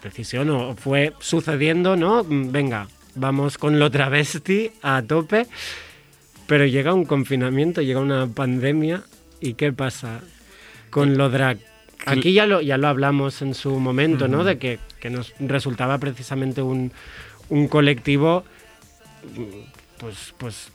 [0.02, 2.24] decisión o fue sucediendo, ¿no?
[2.24, 5.46] Mm, Venga, vamos con lo travesti a tope.
[6.46, 9.02] Pero llega un confinamiento, llega una pandemia
[9.40, 10.20] y ¿qué pasa
[10.92, 11.58] con lo drag?
[12.04, 14.44] Aquí ya lo, ya lo hablamos en su momento, ¿no?
[14.44, 16.92] De que, que nos resultaba precisamente un,
[17.48, 18.44] un colectivo,
[19.98, 20.68] pues, pues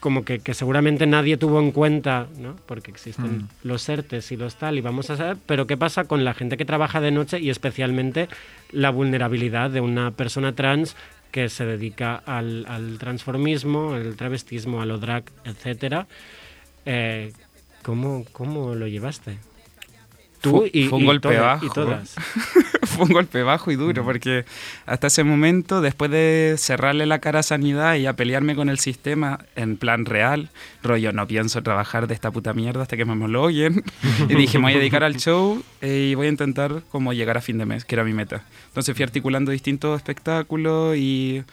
[0.00, 2.56] como que, que seguramente nadie tuvo en cuenta, ¿no?
[2.66, 6.24] Porque existen los ERTES y los tal, y vamos a saber, pero ¿qué pasa con
[6.24, 8.28] la gente que trabaja de noche y especialmente
[8.70, 10.96] la vulnerabilidad de una persona trans
[11.32, 16.06] que se dedica al, al transformismo, al travestismo, a lo drag, etcétera?
[16.86, 17.32] Eh,
[17.82, 19.38] ¿cómo, ¿Cómo lo llevaste?
[20.40, 21.66] Tú Fue- y, fue un y golpe todas- bajo.
[21.66, 22.14] y todas.
[22.90, 24.44] Fue un golpe bajo y duro, porque
[24.84, 28.78] hasta ese momento, después de cerrarle la cara a Sanidad y a pelearme con el
[28.78, 30.50] sistema en plan real,
[30.82, 33.84] rollo, no pienso trabajar de esta puta mierda hasta que me homologuen.
[34.28, 37.38] y dije, me voy a dedicar al show eh, y voy a intentar como llegar
[37.38, 38.42] a fin de mes, que era mi meta.
[38.68, 41.44] Entonces fui articulando distintos espectáculos y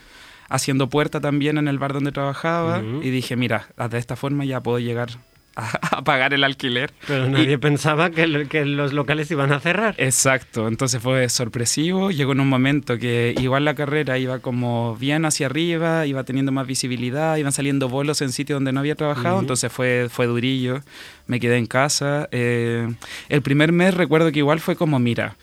[0.50, 2.82] haciendo puerta también en el bar donde trabajaba.
[2.82, 5.10] Y dije, mira, de esta forma ya puedo llegar
[5.58, 6.92] a, a pagar el alquiler.
[7.08, 9.96] Pero nadie pensaba que, lo- que los locales iban a cerrar.
[9.98, 15.26] Exacto, entonces fue sorpresivo, llegó en un momento que igual la carrera iba como bien
[15.26, 19.40] hacia arriba, iba teniendo más visibilidad, iban saliendo bolos en sitios donde no había trabajado,
[19.40, 20.82] entonces fue, fue durillo,
[21.26, 22.30] me quedé en casa.
[22.32, 22.88] eh,
[23.30, 25.36] el primer mes recuerdo que igual fue como, mira,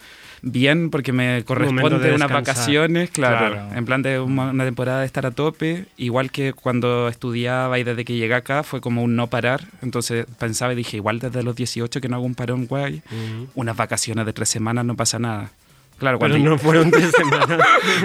[0.45, 3.75] bien porque me corresponde de unas vacaciones, claro, Claro.
[3.77, 8.05] en plan de una, temporada de estar a tope, igual que cuando estudiaba y desde
[8.05, 11.57] que llegué acá fue como un no parar, entonces pensaba y dije, igual desde los
[11.57, 13.03] 18 que no hago un parón guay,
[13.55, 15.51] unas vacaciones de tres semanas no pasa nada.
[15.99, 17.59] Claro, Pero cuando no fueron tres semanas.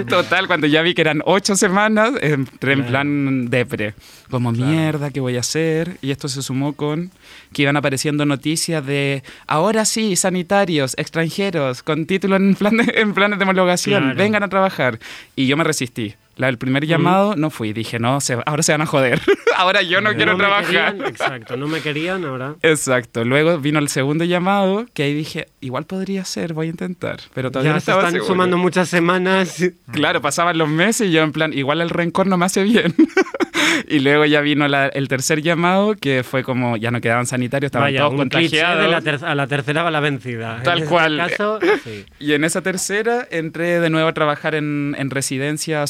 [0.08, 3.94] total, cuando ya vi que eran ocho semanas, entré en plan depre.
[4.30, 5.96] Como mierda, ¿qué voy a hacer?
[6.00, 7.10] Y esto se sumó con
[7.52, 13.12] que iban apareciendo noticias de ahora sí, sanitarios, extranjeros, con título en, plan de- en
[13.12, 14.16] planes de homologación, Claro.
[14.18, 15.00] vengan a trabajar.
[15.34, 16.14] Y yo me resistí.
[16.36, 17.72] La del primer llamado no fui.
[17.74, 19.20] Dije, no, se- ahora se van a joder.
[19.56, 20.64] ahora yo no, quiero me trabajar.
[20.94, 22.54] querían, exacto, no me querían ahora.
[22.62, 23.24] Exacto.
[23.24, 27.18] Luego vino el segundo llamado, que ahí dije, igual podría ser, voy a intentar.
[27.34, 28.32] Pero todavía Ya no se estaba están seguro.
[28.32, 29.62] sumando muchas semanas.
[29.92, 32.94] Claro, pasaban los meses y yo en plan, igual el rencor no me hace bien.
[33.88, 37.68] y luego ya vino la- el tercer llamado, que fue como, ya no quedaban sanitarios,
[37.68, 38.82] estaban Vaya, todos un contagiados.
[38.82, 40.62] de la ter- a la tercera va la vencida.
[40.62, 41.16] Tal en cual.
[41.18, 42.06] caso, sí.
[42.18, 45.86] Y en esa tercera entré de nuevo a trabajar en, en residencia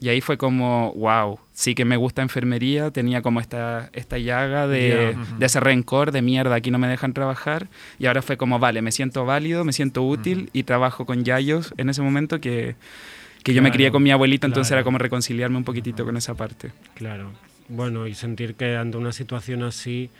[0.00, 4.66] Y ahí fue como, wow, sí que me gusta enfermería, tenía como esta, esta llaga
[4.66, 7.68] de, de ese rencor de mierda, aquí no me dejan trabajar.
[7.98, 11.74] Y ahora fue como, vale, me siento válido, me siento útil y trabajo con Yayos
[11.76, 12.76] en ese momento que,
[13.42, 14.80] que yo me crié con mi abuelito, entonces claro.
[14.80, 16.72] era como reconciliarme un poquitito con esa parte.
[16.94, 17.32] Claro.
[17.68, 20.10] Bueno, y sentir que ante una situación así,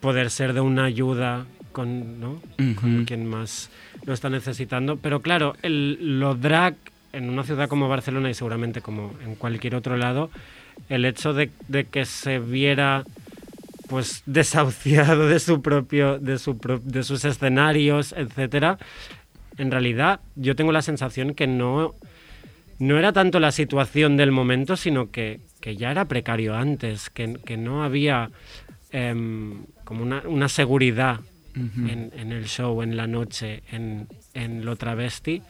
[0.00, 2.40] poder ser de una ayuda con, ¿no?
[2.56, 3.04] con Ujú.
[3.06, 3.70] quien más
[4.04, 4.96] lo está necesitando.
[4.96, 6.74] Pero claro, el, lo drag
[7.16, 10.30] en una ciudad como Barcelona y seguramente como en cualquier otro lado,
[10.88, 13.04] el hecho de, de que se viera
[13.88, 18.78] pues desahuciado de su propio de su pro- de sus escenarios etcétera
[19.58, 21.94] en realidad yo tengo la sensación que no
[22.78, 27.38] no era tanto la situación del momento, sino que, que ya era precario antes, que,
[27.42, 28.30] que no había
[28.92, 31.20] em, como una, una seguridad
[31.56, 31.88] Ujú.
[31.88, 35.40] en, en el show, en la noche, en, en lo travesti.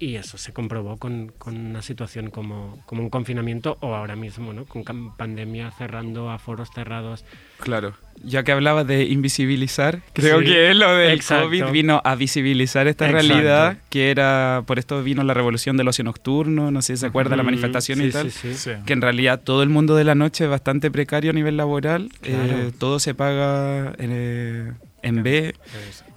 [0.00, 4.52] Y eso se comprobó con, con una situación como, como un confinamiento o ahora mismo,
[4.52, 4.64] ¿no?
[4.64, 4.84] Con
[5.16, 7.24] pandemia cerrando, aforos cerrados.
[7.58, 7.94] Claro.
[8.22, 11.46] Ya que hablabas de invisibilizar, creo Sí, que lo del exacto.
[11.46, 13.28] COVID vino a visibilizar esta Exacto.
[13.28, 17.06] realidad, que era, por esto vino la revolución del ocio nocturno, no sé si se
[17.06, 18.30] acuerda, la Mm, manifestación sí, y tal.
[18.30, 18.54] sí, sí.
[18.54, 18.70] Sí.
[18.86, 22.08] Que en realidad todo el mundo de la noche es bastante precario a nivel laboral,
[22.20, 22.58] Claro.
[22.68, 25.54] eh, todo se paga eh, en B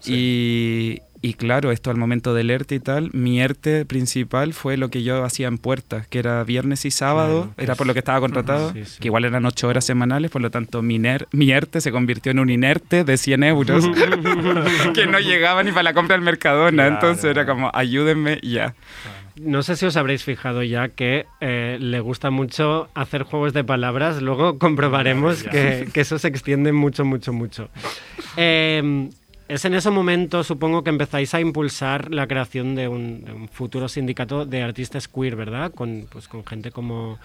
[0.06, 4.89] y, y claro, esto al momento del ERTE y tal, mi ERTE principal fue lo
[4.89, 7.99] que yo hacía en puertas, que era viernes y sábado, Claro, era por lo que
[7.99, 8.99] estaba contratado, Sí, sí.
[8.99, 12.31] que igual eran ocho horas semanales, por lo tanto mi, ner- mi ERTE se convirtió
[12.31, 13.88] en un inerte de 100 euros,
[14.95, 16.93] que no llegaba ni para la compra del Mercadona, Claro.
[16.95, 18.73] entonces era como, ayúdenme ya.
[19.38, 23.63] No sé si os habréis fijado ya que eh, le gusta mucho hacer juegos de
[23.63, 24.21] palabras.
[24.21, 27.69] Luego comprobaremos que, que eso se extiende mucho, mucho, mucho.
[28.38, 29.10] Eh,
[29.51, 33.49] es en ese momento, supongo que empezáis a impulsar la creación de un, de un
[33.49, 35.73] futuro sindicato de artistas queer, ¿verdad?
[35.73, 37.19] Con, pues, con gente como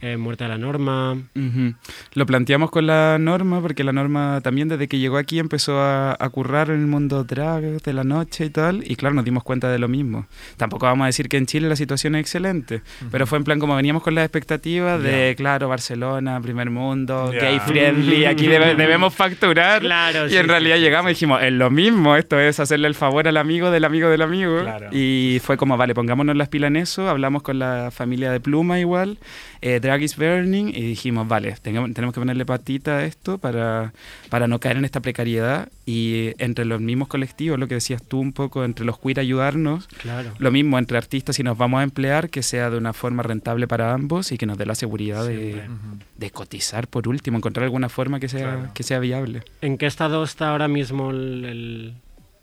[0.00, 1.12] eh, Muerte a la Norma.
[1.12, 1.74] Ujú.
[2.14, 6.16] Lo planteamos con la norma, porque la norma también desde que llegó aquí empezó a,
[6.18, 9.42] a currar en el mundo drag de la noche y tal, y claro, nos dimos
[9.42, 10.26] cuenta de lo mismo.
[10.56, 13.58] Tampoco vamos a decir que en Chile la situación es excelente, pero fue en plan
[13.58, 17.40] como veníamos con las expectativas de, claro, Barcelona, primer mundo, Ya.
[17.40, 19.80] gay friendly, aquí debe- debemos facturar.
[19.80, 22.60] Claro, y sí, en sí, realidad sí, llegamos y dijimos, es lo mismo, esto es
[22.60, 24.60] hacerle el favor al amigo del amigo del amigo.
[24.62, 24.88] Claro.
[24.92, 28.78] Y fue como, vale, pongámonos las pilas en eso, hablamos con la familia de Pluma
[28.80, 29.18] igual,
[29.60, 33.94] eh, Drag is Burning, y dijimos, vale, tengamos- tenemos que ponerle patita a esto para,
[34.28, 35.70] para no caer en esta precariedad.
[35.86, 39.88] Y entre los mismos colectivos, lo que decías tú un poco, entre los queer ayudarnos,
[40.02, 40.34] Claro.
[40.38, 43.66] lo mismo entre artistas, si nos vamos a emplear, que sea de una forma rentable
[43.66, 45.62] para ambos y que nos dé la seguridad de,
[46.18, 48.70] de cotizar por último, encontrar alguna forma que sea, Claro.
[48.74, 49.42] que sea viable.
[49.62, 51.94] ¿En qué estado está ahora mismo el- el-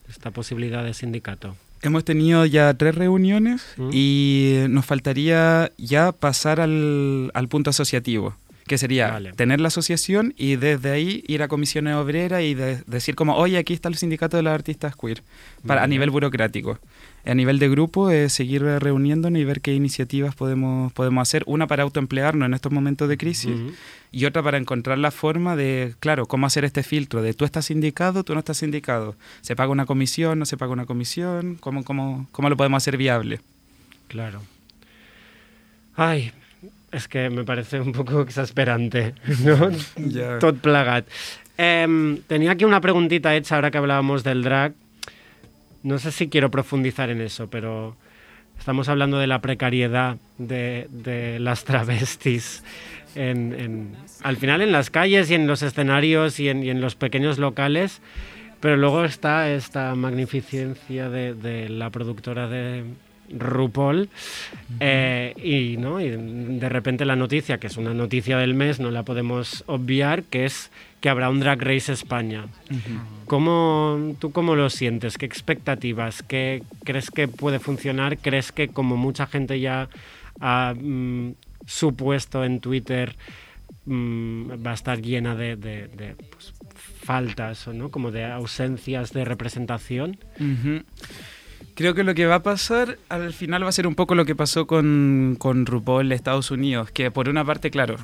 [0.10, 1.56] esta posibilidad de sindicato?
[1.86, 3.90] Hemos tenido ya tres reuniones ¿Mm?
[3.94, 8.36] y nos faltaría ya pasar al, al punto asociativo,
[8.68, 9.34] que sería Vale.
[9.34, 13.58] tener la asociación y desde ahí ir a comisiones obreras y de- decir como, oye,
[13.58, 15.22] aquí está el sindicato de los artistas queer,
[15.68, 16.80] para, a nivel burocrático.
[17.26, 21.44] A nivel de grupo, es seguir reuniéndonos y ver qué iniciativas podemos, podemos hacer.
[21.48, 23.58] Una para autoemplearnos en estos momentos de crisis
[24.12, 27.72] y otra para encontrar la forma de, claro, cómo hacer este filtro de tú estás
[27.72, 29.16] indicado, tú no estás indicado.
[29.42, 31.58] ¿Se paga una comisión, no se paga una comisión?
[31.60, 33.42] ¿Cómo, cómo, cómo lo podemos hacer viable?
[34.08, 34.42] Claro.
[35.96, 36.32] Ay,
[36.92, 39.70] es que me parece un poco exasperante, ¿no?
[40.40, 41.08] Tot plagat.
[41.58, 44.74] Em, tenía aquí una preguntita hecha ahora que hablábamos del drag.
[45.86, 47.96] No sé si quiero profundizar en eso, pero
[48.58, 52.64] estamos hablando de la precariedad de, de las travestis.
[53.16, 56.82] En, en- al final en las calles y en los escenarios y en, y en
[56.82, 58.02] los pequeños locales,
[58.60, 62.84] pero luego está esta magnificencia de, de la productora de
[63.30, 64.10] RuPaul
[64.80, 66.02] eh, y, ¿no?
[66.02, 70.24] y de repente la noticia, que es una noticia del mes, no la podemos obviar,
[70.24, 70.72] que es
[71.06, 72.46] que habrá un Drag Race España.
[73.28, 75.20] ¿Cómo, ¿Tú cómo lo sientes?
[75.20, 76.24] ¿Qué expectativas?
[76.24, 78.18] ¿Qué crees que puede funcionar?
[78.18, 79.88] ¿Crees que como mucha gente ya
[80.42, 81.34] ha mm,
[81.68, 83.16] supuesto en Twitter
[83.86, 86.56] mm, va a estar llena de, de- de, pues,
[87.04, 90.18] faltas o no como de ausencias de representación?
[91.76, 94.26] Creo que lo que va a pasar al final va a ser un poco lo
[94.26, 97.98] que pasó con, con RuPaul de Estados Unidos, que por una parte, claro,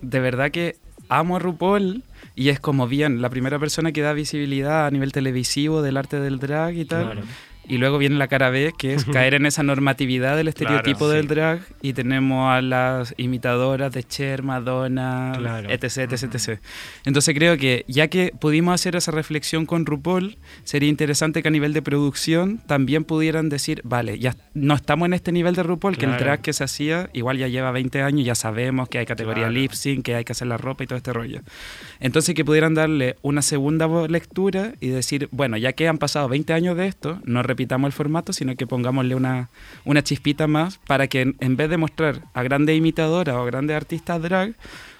[0.00, 2.02] de verdad que amo a RuPaul
[2.40, 6.18] y es como bien la primera persona que da visibilidad a nivel televisivo del arte
[6.20, 7.22] del drag y tal.
[7.70, 11.12] Y luego viene la cara B, que es caer en esa normatividad del estereotipo Claro,
[11.14, 11.28] del sí.
[11.28, 11.60] drag.
[11.82, 15.70] Y tenemos a las imitadoras de Cher, Madonna, Claro.
[15.70, 16.58] etc, etc, etc.
[17.04, 21.50] Entonces creo que ya que pudimos hacer esa reflexión con RuPaul, sería interesante que a
[21.52, 25.96] nivel de producción también pudieran decir, vale, ya no estamos en este nivel de RuPaul,
[25.96, 26.24] que el Claro.
[26.24, 29.52] drag que se hacía igual ya lleva 20 años, ya sabemos que hay categoría Claro.
[29.54, 31.40] lip sync, que hay que hacer la ropa y todo este rollo.
[32.00, 36.52] Entonces que pudieran darle una segunda lectura y decir, bueno, ya que han pasado 20
[36.52, 39.50] años de esto, no repitamos el formato, sino que pongámosle una,
[39.84, 43.76] una chispita más para que en, en vez de mostrar a grandes imitadoras o grandes
[43.76, 44.54] artistas drag,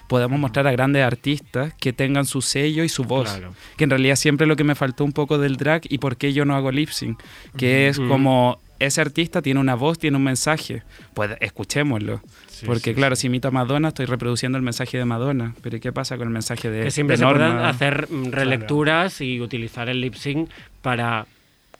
[0.07, 3.31] podamos mostrar a grandes artistas que tengan su sello y su voz.
[3.31, 3.55] Claro.
[3.77, 6.33] Que en realidad siempre lo que me faltó un poco del drag y por qué
[6.33, 7.19] yo no hago lip sync,
[7.57, 8.09] que es Ujú.
[8.09, 10.83] como ese artista tiene una voz, tiene un mensaje,
[11.15, 12.21] pues escuchémoslo.
[12.47, 13.21] Sí, Porque sí, claro, sí.
[13.21, 15.55] si imito a Madonna, estoy reproduciendo el mensaje de Madonna.
[15.63, 18.31] Pero ¿y qué pasa con el mensaje de que siempre de se puedan hacer mm,
[18.31, 20.49] relecturas y utilizar el lip sync
[20.83, 21.25] para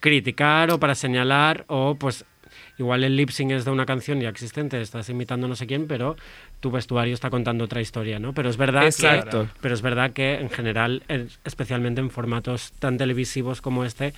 [0.02, 2.26] criticar o para señalar o pues
[2.78, 5.88] igual el lip sync es de una canción ya existente, estás imitando no sé quién,
[5.88, 6.18] pero
[6.60, 8.34] tu vestuario está contando otra historia, ¿no?
[8.34, 9.43] Pero es verdad Exacto.
[9.43, 14.14] que pero es verdad que en general, en- especialmente en formatos tan televisivos como este,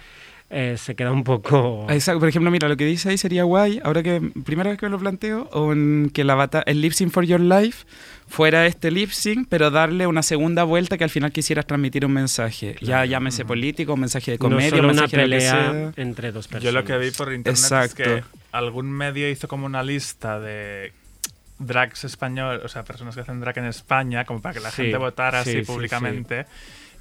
[0.54, 3.82] eh, se queda un poco Exacto, por ejemplo, mira, lo que dice ahí sería guay,
[3.84, 7.12] ahora que primera vez que me lo planteo, en que la bata el lip sync
[7.12, 7.86] for your life
[8.28, 12.14] fuera este lip sync, pero darle una segunda vuelta que al final quisieras transmitir un
[12.14, 15.93] mensaje, ya llámese político, un mensaje de no comedia, solo un una mensaje que pelea
[15.97, 16.64] entre dos personas.
[16.64, 18.04] Yo lo que vi por internet Exacto.
[18.04, 20.93] es que algún medio hizo como una lista de
[21.60, 24.84] drags español, o sea, personas que hacen drag en España, como para que la Sí,
[24.84, 26.45] gente votara sí, así sí, públicamente.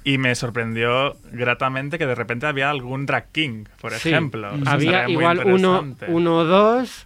[0.03, 4.53] Y me sorprendió gratamente que de repente había algún drag king, por Sí, ejemplo.
[4.53, 7.05] O sea, había igual uno, uno o dos.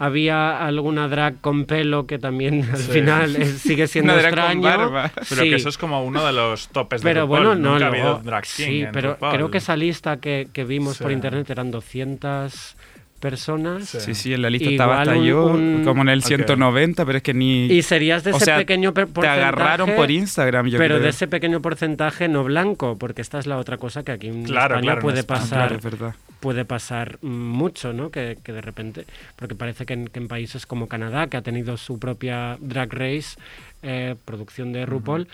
[0.00, 2.92] Había alguna drag con pelo que también al Sí.
[2.92, 4.62] final eh, sigue siendo Una drag con extraño.
[4.92, 5.10] barba.
[5.28, 5.50] Pero Sí.
[5.50, 7.44] que eso es como uno de los topes de Pero RuPaul.
[7.46, 9.34] bueno, no, Nunca ha habido drag king sí, en pero RuPaul.
[9.34, 12.76] creo que esa lista que, que vimos por internet eran 200
[13.18, 13.88] personas.
[13.88, 14.14] Sí.
[14.14, 16.26] Sí, en la lista estaba hasta un- yo, un- como en el Ok.
[16.26, 17.66] 190, pero es que ni...
[17.66, 19.40] Y serías de O ese sea, pequeño per- te porcentaje.
[19.42, 21.02] agarraron por Instagram, yo pero creo.
[21.04, 24.44] de ese pequeño porcentaje no blanco, porque esta es la otra cosa que aquí en
[24.44, 25.40] Claro, España claro, en puede España.
[25.40, 25.58] Pasar.
[25.68, 26.14] claro, es verdad.
[26.40, 28.10] puede pasar mucho, ¿no?
[28.10, 29.04] Que, que de repente,
[29.36, 32.92] porque parece que en, que en países como Canadá, que ha tenido su propia drag
[32.92, 33.36] race,
[33.82, 35.26] eh, producción de RuPaul,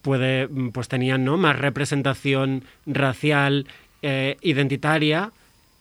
[0.00, 1.36] puede, pues tenían, ¿no?
[1.36, 3.66] Más representación racial,
[4.02, 5.30] eh, identitaria.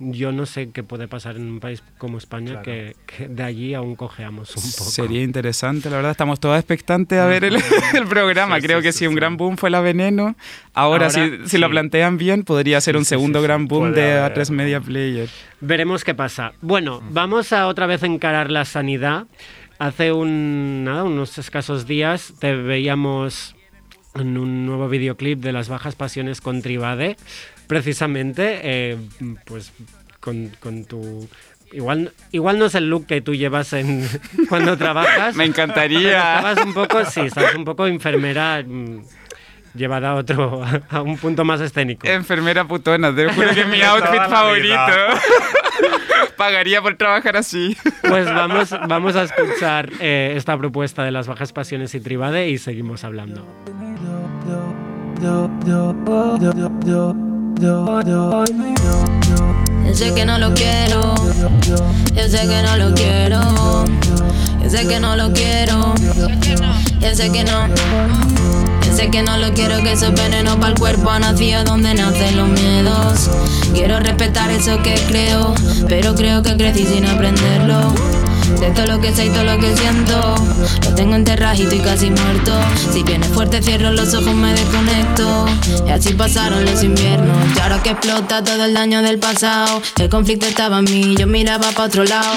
[0.03, 2.63] Yo no sé qué puede pasar en un país como España, Claro.
[2.63, 4.89] que, que de allí aún cojeamos un poco.
[4.89, 6.11] Sería interesante, la verdad.
[6.11, 7.55] Estamos todos expectantes a ver el,
[7.93, 8.55] el programa.
[8.57, 9.15] Sí, Creo sí, que sí, si un sí.
[9.17, 10.35] gran boom fue la Veneno,
[10.73, 13.47] ahora, Ahora, si, si lo plantean bien, podría ser Sí, un segundo sí, sí.
[13.47, 14.37] gran boom Puede de haber.
[14.39, 15.29] A3 Media Player.
[15.59, 16.53] Veremos qué pasa.
[16.61, 19.27] Bueno, vamos a otra vez encarar la sanidad.
[19.79, 23.55] Hace un, nada, unos escasos días te veíamos
[24.13, 27.15] en un nuevo videoclip de las bajas pasiones con Tribade,
[27.71, 28.97] precisamente, eh,
[29.45, 29.71] pues
[30.19, 31.29] con, con tu...
[31.71, 34.05] Igual, igual no es el look que tú llevas en,
[34.49, 35.37] cuando trabajas.
[35.37, 36.35] Me encantaría.
[36.35, 39.03] Estabas un poco, sí, estabas un poco enfermera mm,
[39.73, 42.05] llevada a otro, a un punto más escénico.
[42.05, 44.75] Enfermera putona, te juro que es mi outfit la favorito.
[46.35, 47.77] Pagaría por trabajar así.
[48.01, 52.57] Pues vamos, vamos a escuchar eh, esta propuesta de las bajas pasiones y Tribade y
[52.57, 53.47] seguimos hablando.
[57.61, 58.43] Yo
[59.93, 61.13] sé que no lo quiero.
[62.15, 63.39] Yo sé que no lo quiero.
[64.63, 65.93] Yo sé que no lo quiero.
[66.99, 67.67] Yo sé que no.
[68.83, 71.11] Yo sé que no lo quiero, que eso es veneno para el cuerpo.
[71.19, 73.29] Nacido donde nacen los miedos.
[73.73, 75.53] Quiero respetar eso que creo,
[75.87, 77.93] pero creo que crecí sin aprenderlo.
[78.59, 80.35] De todo lo que sé y todo lo que siento,
[80.83, 82.53] lo tengo enterradito y casi muerto.
[82.93, 85.45] Si viene fuerte, cierro los ojos, me desconecto.
[85.87, 87.37] Y así pasaron los inviernos.
[87.55, 91.27] Y ahora que explota todo el daño del pasado, el conflicto estaba en mí, yo
[91.27, 92.35] miraba para otro lado.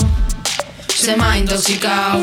[0.88, 2.20] Se me ha intoxicado.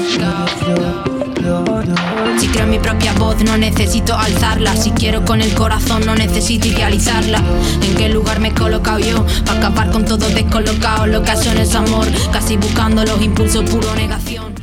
[2.39, 4.75] Si creo en mi propia voz, no necesito alzarla.
[4.75, 7.41] Si quiero con el corazón, no necesito idealizarla.
[7.82, 9.25] ¿En qué lugar me he colocado yo?
[9.45, 11.07] Para acabar con todo descolocado.
[11.07, 14.53] Lo que es amor, casi buscando los impulsos, puro negación.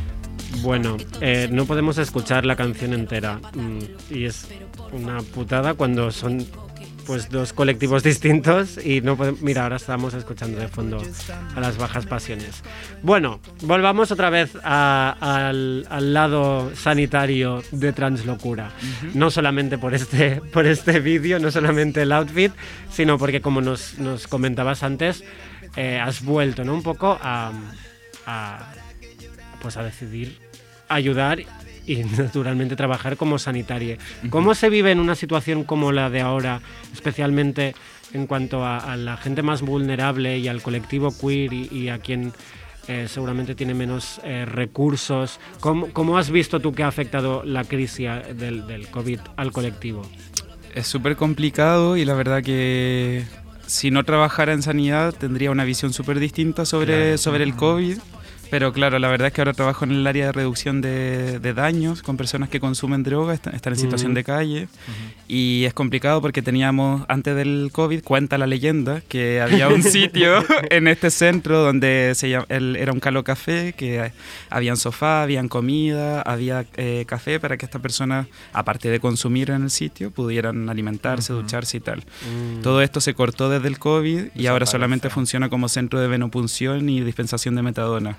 [0.62, 4.48] Bueno, eh, no podemos escuchar la canción entera mm, y es
[4.92, 6.44] una putada cuando son
[7.08, 9.40] pues dos colectivos distintos y no podemos...
[9.40, 11.02] Mira, ahora estamos escuchando de fondo
[11.56, 12.62] a las bajas pasiones.
[13.02, 18.70] Bueno, volvamos otra vez a- al, al lado sanitario de Translocura.
[19.14, 22.52] No solamente por este, por este vídeo, no solamente el outfit,
[22.92, 25.24] sino porque como nos, nos comentabas antes,
[25.76, 26.74] eh, has vuelto, ¿no?
[26.74, 27.52] Un poco a,
[28.26, 28.66] a,
[29.62, 30.38] pues a decidir
[30.90, 31.38] ayudar
[31.88, 33.96] y naturalmente trabajar como sanitaria.
[34.30, 36.60] ¿Cómo se vive en una situación como la de ahora,
[36.92, 37.74] especialmente
[38.12, 41.98] en cuanto a, a la gente más vulnerable y al colectivo queer y, y a
[41.98, 42.32] quien
[42.86, 45.40] eh, seguramente tiene menos eh, recursos?
[45.60, 50.02] ¿Cómo, ¿Cómo has visto tú que ha afectado la crisis del, del COVID al colectivo?
[50.74, 53.24] Es súper complicado y la verdad que
[53.66, 57.18] si no trabajara en sanidad tendría una visión súper distinta sobre, Claro.
[57.18, 57.98] sobre el COVID.
[58.50, 61.54] Pero claro, la verdad es que ahora trabajo en el área de reducción de, de
[61.54, 64.68] daños con personas que consumen droga, est- están en situación de calle.
[65.30, 70.42] Y es complicado porque teníamos, antes del COVID, cuenta la leyenda, que había un sitio
[70.70, 74.10] en este centro donde se llam- el- era un calo café, que
[74.48, 79.64] habían sofá, habían comida, había eh, café para que estas personas, aparte de consumir en
[79.64, 81.98] el sitio, pudieran alimentarse, ducharse y tal.
[81.98, 82.62] Mm.
[82.62, 86.88] Todo esto se cortó desde el COVID y ahora solamente funciona como centro de venopunción
[86.88, 88.16] y dispensación de metadona.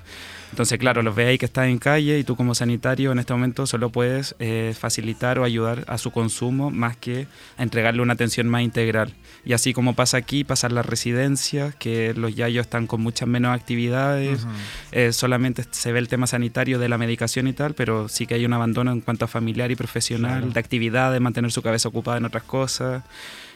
[0.52, 3.34] Entonces, claro, los ve ahí que están en calle y tú como sanitario en este
[3.34, 7.28] momento solo puedes eh, facilitar o ayudar a su consumo más que
[7.58, 9.14] a entregarle una atención más integral.
[9.46, 13.28] Y así como pasa aquí, pasa en las residencias, que los yayos están con muchas
[13.28, 14.46] menos actividades,
[14.92, 18.36] eh, solamente se ve el tema sanitario de la medicación y tal, pero sí que
[18.36, 21.90] hay un abandono en cuanto a familiar y profesional, de actividad, de mantener su cabeza
[21.90, 23.04] ocupada en otras cosas.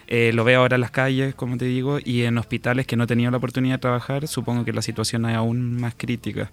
[0.07, 3.05] Eh, lo veo ahora en las calles, como te digo, y en hospitales que no
[3.05, 6.51] he tenido la oportunidad de trabajar, supongo que la situación es aún más crítica.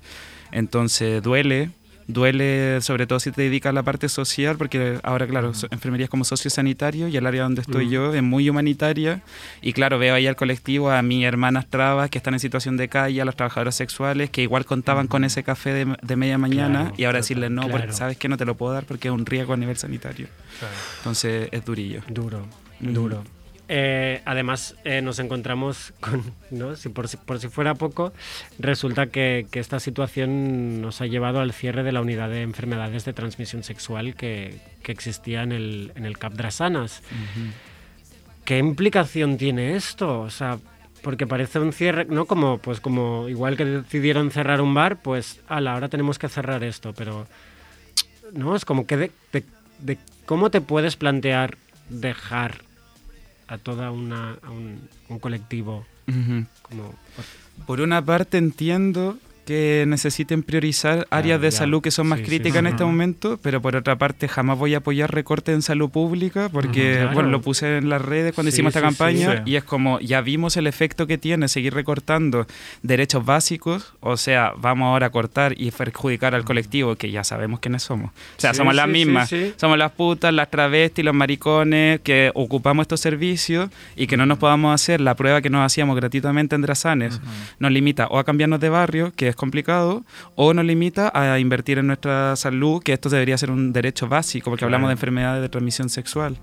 [0.52, 1.70] Entonces duele,
[2.06, 6.04] duele sobre todo si te dedicas a la parte social, porque ahora, claro, so- enfermería
[6.04, 7.92] es como socio sanitario y el área donde estoy Ujú.
[7.94, 9.22] yo es muy humanitaria.
[9.62, 12.88] Y claro, veo ahí al colectivo, a mis hermanas trabas que están en situación de
[12.88, 16.80] calle, a las trabajadoras sexuales que igual contaban con ese café de, de media mañana
[16.82, 17.92] Claro, y ahora decirles no, porque claro.
[17.92, 20.28] sabes que no te lo puedo dar porque es un riesgo a nivel sanitario.
[20.58, 20.74] Claro.
[20.98, 22.02] Entonces es durillo.
[22.08, 22.46] Duro,
[22.80, 22.92] Ujú.
[22.92, 23.24] duro.
[23.72, 26.74] Eh, además, eh, nos encontramos con, ¿no?
[26.74, 28.12] si por, si, por si fuera poco,
[28.58, 33.04] resulta que, que esta situación nos ha llevado al cierre de la unidad de enfermedades
[33.04, 37.00] de transmisión sexual que, que existía en el, en el CAP Drasanas.
[38.44, 40.20] ¿Qué implicación tiene esto?
[40.22, 40.58] O sea,
[41.02, 42.26] porque parece un cierre, ¿no?
[42.26, 46.64] Como, pues como igual que decidieron cerrar un bar, pues, ala, ahora tenemos que cerrar
[46.64, 47.28] esto, pero
[48.32, 49.44] no, es como que de, de-
[49.78, 49.96] de
[50.26, 51.56] cómo te puedes plantear
[51.88, 52.62] dejar
[53.50, 55.84] a toda una a un, un colectivo
[56.62, 56.94] como
[57.66, 59.18] Por una parte entiendo
[59.50, 61.56] que necesiten priorizar áreas de ya.
[61.58, 62.58] salud que son más Sí, críticas sí.
[62.60, 66.48] en este momento, pero por otra parte jamás voy a apoyar recortes en salud pública
[66.52, 67.14] porque, claro.
[67.14, 70.20] bueno, lo puse en las redes cuando Sí, hicimos esta campaña y es como, ya
[70.20, 72.46] vimos el efecto que tiene seguir recortando
[72.82, 77.58] derechos básicos, o sea, vamos ahora a cortar y perjudicar al colectivo que ya sabemos
[77.58, 78.10] quiénes somos.
[78.10, 79.34] O sea, somos las mismas.
[79.56, 84.38] Somos las putas, las travestis, los maricones que ocupamos estos servicios y que no nos
[84.38, 87.20] podamos hacer la prueba que nos hacíamos gratuitamente en Drasanes.
[87.58, 90.04] Nos limita o a cambiarnos de barrio, que es complicado,
[90.36, 94.50] o nos limita a invertir en nuestra salud, que esto debería ser un derecho básico,
[94.50, 96.36] porque hablamos de enfermedades de transmisión sexual.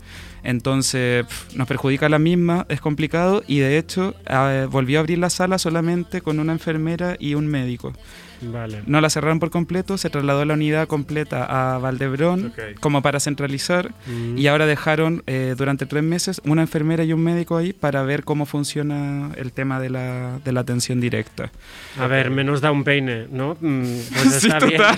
[0.43, 1.25] Entonces,
[1.55, 5.59] nos perjudica la misma, es complicado y de hecho eh, volvió a abrir la sala
[5.59, 7.93] solamente con una enfermera y un médico.
[8.41, 12.79] Vale No la cerraron por completo, se trasladó la unidad completa a Valdebrón Ok.
[12.79, 14.37] como para centralizar Mm.
[14.37, 18.23] y ahora dejaron eh, durante tres meses una enfermera y un médico ahí para ver
[18.23, 21.51] cómo funciona el tema de la, de la atención directa.
[21.99, 23.81] a ver menos da un peine no Mm,
[24.13, 24.97] pues Sí, está bien total.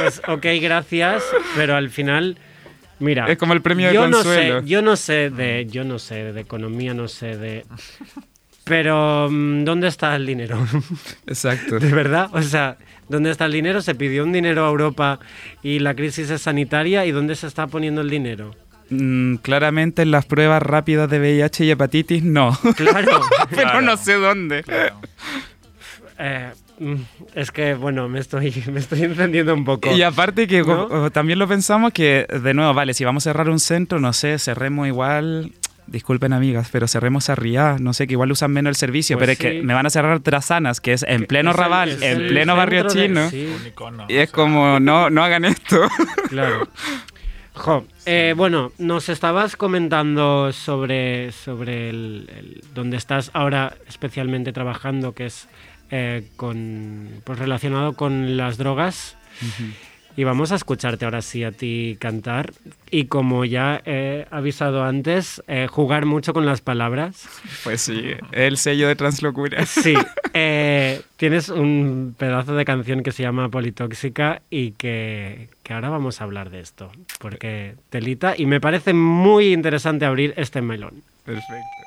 [0.00, 1.22] pues ok gracias
[1.56, 2.38] pero al final
[2.98, 4.60] mira Es como el premio de yo no consuelo.
[4.60, 7.64] sé yo no sé de yo no sé de economía no sé de
[8.70, 10.64] pero mm, dónde está el dinero
[11.26, 11.80] Exacto.
[11.80, 12.30] ¿De verdad?
[12.32, 12.76] O sea,
[13.08, 13.82] ¿dónde está el dinero?
[13.82, 15.18] Se pidió un dinero a Europa
[15.60, 17.04] y la crisis es sanitaria.
[17.04, 18.54] ¿Y dónde se está poniendo el dinero?
[18.90, 23.20] Mm, claramente en las pruebas rápidas de VIH y hepatitis no, Claro.
[23.50, 23.80] pero Claro.
[23.82, 24.62] no sé dónde.
[24.62, 25.00] Claro.
[26.18, 26.94] Eh, mm,
[27.34, 29.90] es que, bueno, me estoy, me estoy encendiendo un poco.
[29.92, 30.64] Y aparte que
[31.12, 34.38] también lo pensamos que, de nuevo, vale, si vamos a cerrar un centro, no sé,
[34.38, 35.52] cerremos igual,
[35.90, 39.22] disculpen amigas, pero cerremos a Riá, no sé, que igual usan menos el servicio, Pues
[39.26, 42.20] pero es que me van a cerrar Trasanas, que es en pleno Es Raval, en
[42.22, 44.06] el pleno barrio de- chino, sí, Un icono.
[44.08, 45.80] y es o sea, como, no, no hagan esto.
[46.28, 46.68] claro.
[47.52, 55.12] Jo, eh, bueno, nos estabas comentando sobre, sobre el, el- donde estás ahora especialmente trabajando,
[55.12, 55.48] que es
[55.90, 59.16] eh, con, pues relacionado con las drogas.
[60.16, 62.52] Y vamos a escucharte ahora sí a ti cantar.
[62.90, 67.28] Y como ya he avisado antes, eh, jugar mucho con las palabras.
[67.64, 69.64] Pues sí, el sello de translocura.
[69.66, 69.94] Sí,
[70.34, 76.20] eh, tienes un pedazo de canción que se llama Politóxica y que, que ahora vamos
[76.20, 76.90] a hablar de esto.
[77.18, 81.02] Porque telita, y me parece muy interesante abrir este melón.
[81.24, 81.79] Perfecto.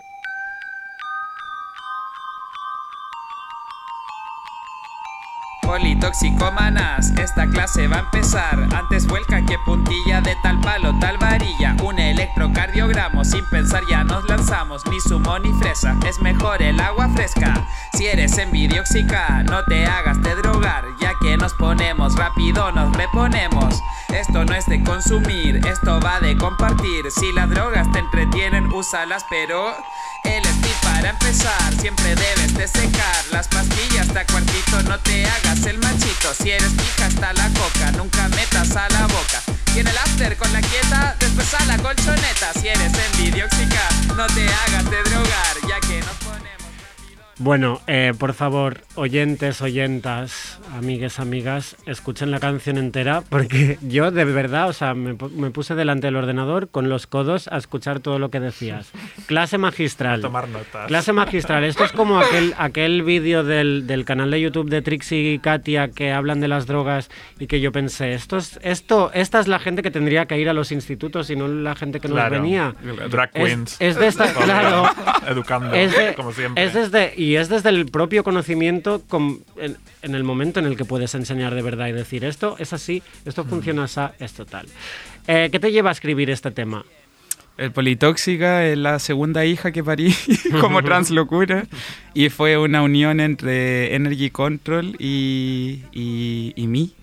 [5.74, 8.60] Politoxicómanas, esta clase va a empezar.
[8.76, 11.76] Antes vuelca que puntilla de tal palo, tal varilla.
[11.82, 14.86] Un electrocardiogramo, sin pensar ya nos lanzamos.
[14.86, 17.66] Ni sumo ni fresa, es mejor el agua fresca.
[17.94, 23.82] Si eres envidioxica, no te hagas de drogar, ya que nos ponemos rápido, nos reponemos.
[24.10, 27.10] Esto no es de consumir, esto va de compartir.
[27.10, 29.76] Si las drogas te entretienen, úsalas, pero
[30.24, 33.48] el speed para empezar, siempre debes de secar las
[38.76, 39.42] a la boca.
[39.76, 42.54] Y en el after con la quieta, después a la colchoneta.
[42.60, 44.48] Si eres envidioxica, no te
[47.44, 54.24] Bueno, eh, por favor, oyentes, oyentas, amigues, amigas, escuchen la canción entera porque yo de
[54.24, 58.00] verdad, o sea, me, pu- me puse delante del ordenador con los codos a escuchar
[58.00, 58.89] todo lo que decías.
[59.26, 60.22] Clase magistral.
[60.22, 60.88] Tomar notas.
[60.88, 61.66] Clase magistral.
[61.66, 65.89] Esto es como aquel, aquel vídeo del, del canal de YouTube de Trixie y Katia
[65.89, 69.60] que hablan de las drogas y que yo pensé, esto es, esto, esta es la
[69.60, 72.74] gente que tendría que ir a los institutos y no la gente que nos venía.
[73.10, 73.76] Drag Es- queens.
[73.82, 74.86] es de esta- claro.
[75.28, 76.64] Educando, Es de- como siempre.
[76.64, 79.02] es desde, y es desde el propio conocimiento
[79.58, 82.74] en, en el momento en el que puedes enseñar de verdad y decir esto es
[82.74, 83.30] así, Mm.
[83.30, 84.68] esto funciona así, esto tal.
[85.28, 86.86] Eh, ¿Qué te lleva a escribir este tema?
[87.58, 90.14] El Politóxica es la segunda hija que parí
[90.60, 91.66] como translocura
[92.16, 96.94] y fue una unión entre Energy Control y, y, y mí.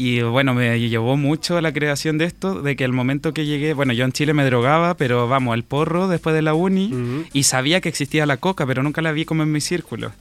[0.00, 3.46] Y bueno, me llevó mucho a la creación de esto, de que el momento que
[3.46, 7.26] llegué, bueno, yo en Chile me drogaba, pero vamos, al porro después de la uni
[7.32, 10.12] y sabía que existía la coca, pero nunca la vi como en mi círculo.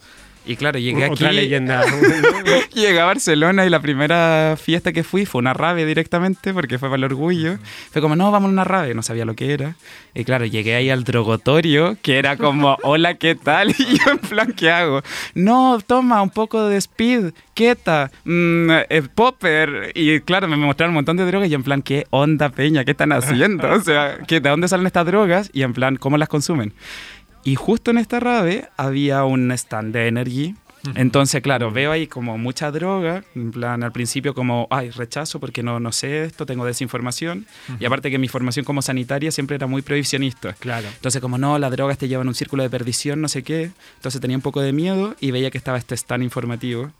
[0.48, 1.14] Y claro, llegué aquí.
[1.14, 1.84] Otra leyenda.
[2.74, 6.90] Llegué a Barcelona y la primera fiesta que fui fue una rave directamente porque fue
[6.90, 7.58] para el orgullo.
[7.92, 9.76] Fue como, no, vamos a una rave, no sabía lo que era.
[10.14, 13.70] Y claro, llegué ahí al drogotorio, que era como, hola, ¿qué tal?
[13.78, 15.02] Y yo en plan, ¿qué hago?
[15.34, 19.92] No, toma un poco de speed, queta, mm, eh, popper.
[19.96, 22.86] Y claro, me mostraron un montón de drogas y yo en plan, ¿qué onda, peña?
[22.86, 23.70] ¿Qué están haciendo?
[23.72, 25.50] O sea, ¿qué, ¿de dónde salen estas drogas?
[25.54, 26.74] Y en plan, ¿cómo las consumen?
[27.48, 30.54] Y justo en esta rave había un stand de Energy.
[30.96, 35.64] Entonces, claro, veo ahí como mucha droga, en plan al principio como, ay, rechazo porque
[35.64, 37.48] no, no sé esto, tengo desinformación.
[37.80, 40.56] Y aparte que mi formación como sanitaria siempre era muy prohibicionista.
[40.60, 40.90] Claro.
[40.94, 43.72] Entonces, como no, las drogas te llevan a un círculo de perdición, no sé qué.
[43.96, 46.92] Entonces tenía un poco de miedo y veía que estaba este stand informativo.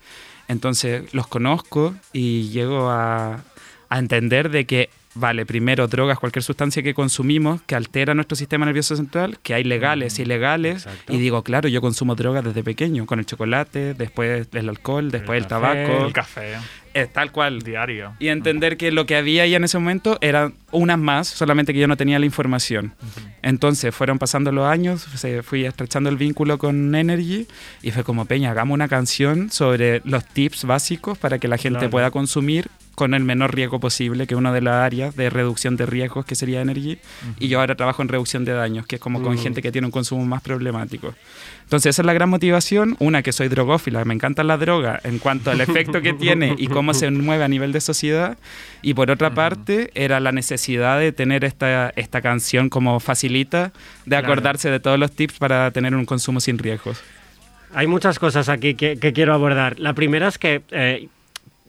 [0.48, 3.44] Entonces los conozco y llego a,
[3.90, 4.88] a entender de que,
[5.18, 9.64] vale, primero drogas, cualquier sustancia que consumimos que altera nuestro sistema nervioso central, que hay
[9.64, 10.86] legales e ilegales.
[10.86, 11.12] Exacto.
[11.12, 15.38] Y digo, claro, yo consumo drogas desde pequeño, con el chocolate, después el alcohol, después
[15.42, 15.48] el, café,
[15.84, 16.06] tabaco.
[16.06, 16.54] El café
[16.94, 17.60] Eh, tal cual.
[17.62, 18.14] diario.
[18.18, 21.78] Y entender que lo que había ahí en ese momento eran unas más, solamente que
[21.78, 22.94] yo no tenía la información.
[23.42, 27.46] Entonces fueron pasando los años, se fui estrechando el vínculo con Energy
[27.82, 31.78] y fue como, Peña, hagamos una canción sobre los tips básicos para que la gente
[31.78, 31.90] Claro.
[31.90, 32.68] pueda consumir
[32.98, 36.26] con el menor riesgo posible, que es una de las áreas de reducción de riesgos
[36.26, 36.98] que sería Energy.
[37.38, 39.38] Y yo ahora trabajo en reducción de daños, que es como con Mm.
[39.38, 41.14] gente que tiene un consumo más problemático.
[41.62, 42.96] Entonces esa es la gran motivación.
[42.98, 46.66] Una, que soy drogófila, me encanta la droga en cuanto al efecto que tiene y
[46.66, 48.36] cómo se mueve a nivel de sociedad.
[48.82, 53.66] Y por otra parte, era la necesidad de tener esta, esta canción como facilita
[54.06, 54.26] de Claro.
[54.26, 57.00] acordarse de todos los tips para tener un consumo sin riesgos.
[57.74, 59.78] Hay muchas cosas aquí que, que quiero abordar.
[59.78, 61.08] La primera es que eh,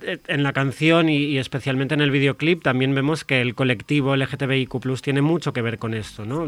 [0.01, 5.01] en la canción y, y especialmente en el videoclip también vemos que el colectivo LGTBIQ
[5.01, 6.47] tiene mucho que ver con esto, ¿no?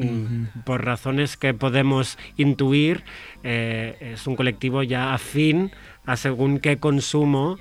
[0.65, 3.03] Por razones que podemos intuir,
[3.43, 5.71] eh, es un colectivo ya afín
[6.05, 7.57] a según qué consumo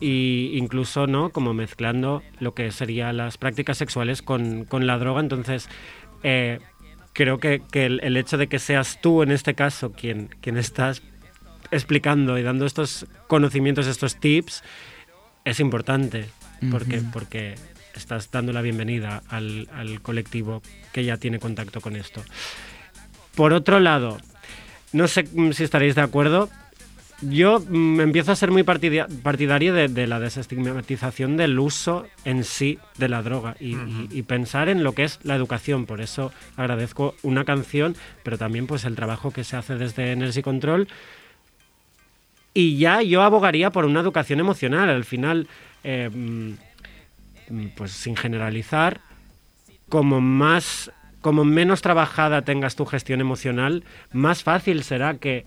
[0.00, 1.30] e incluso, ¿no?
[1.30, 5.20] Como mezclando lo que serían las prácticas sexuales con, con la droga.
[5.20, 5.68] Entonces,
[6.22, 6.58] eh,
[7.12, 10.56] creo que, que el, el hecho de que seas tú en este caso quien, quien
[10.56, 11.02] estás
[11.70, 14.62] explicando y dando estos conocimientos, estos tips,
[15.44, 16.26] es importante
[16.70, 17.10] porque, Ujú.
[17.12, 17.54] porque
[17.94, 20.62] estás dando la bienvenida al, al colectivo
[20.92, 22.22] que ya tiene contacto con esto.
[23.34, 24.18] Por otro lado,
[24.92, 26.48] no sé mm, si estaréis de acuerdo,
[27.22, 32.44] yo mm, empiezo a ser muy partida- partidario de, de la desestigmatización del uso en
[32.44, 35.86] sí de la droga y, y- y pensar en lo que es la educación.
[35.86, 40.42] Por eso agradezco una canción, pero también pues el trabajo que se hace desde Energy
[40.42, 40.88] Control.
[42.54, 44.88] Y ya yo abogaría por una educación emocional.
[44.90, 45.48] Al final,
[45.84, 46.52] eh, mm,
[47.76, 49.00] pues sin generalizar,
[49.88, 50.90] como más
[51.20, 55.46] como menos trabajada tengas tu gestión emocional, más fácil será que,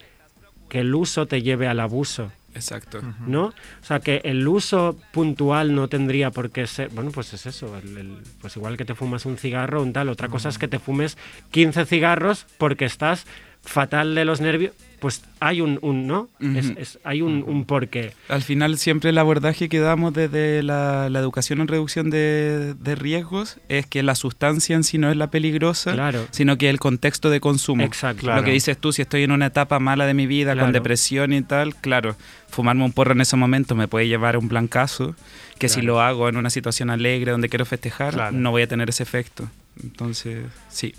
[0.69, 2.31] que el uso te lleve al abuso.
[2.53, 3.01] Exacto.
[3.27, 3.47] ¿no?
[3.47, 3.53] O
[3.85, 7.97] sea, que el uso puntual no tendría por qué ser, bueno, pues es eso, el-
[7.97, 10.79] el- pues igual que te fumas un cigarro, un tal, otra cosa es que te
[10.79, 11.17] fumes
[11.51, 13.25] 15 cigarros porque estás
[13.65, 16.29] fatal de los nervios, pues hay un, un ¿no?
[16.39, 18.13] Es- hay un, un porqué.
[18.29, 22.95] Al final siempre el abordaje que damos desde la, la educación en reducción de, de
[22.95, 26.25] riesgos es que la sustancia en sí no es la peligrosa, Claro.
[26.31, 27.83] sino que el contexto de consumo.
[27.83, 28.21] Exacto.
[28.21, 28.41] Claro.
[28.41, 30.67] Lo que dices tú, si estoy en una etapa mala de mi vida, Claro.
[30.67, 32.15] con depresión y tal, claro,
[32.47, 35.15] fumarme un porro en ese momento me puede llevar a un blancazo,
[35.59, 38.89] que si lo hago en una situación alegre donde quiero festejar, no voy a tener
[38.89, 39.47] ese efecto.
[39.83, 40.93] Entonces, sí,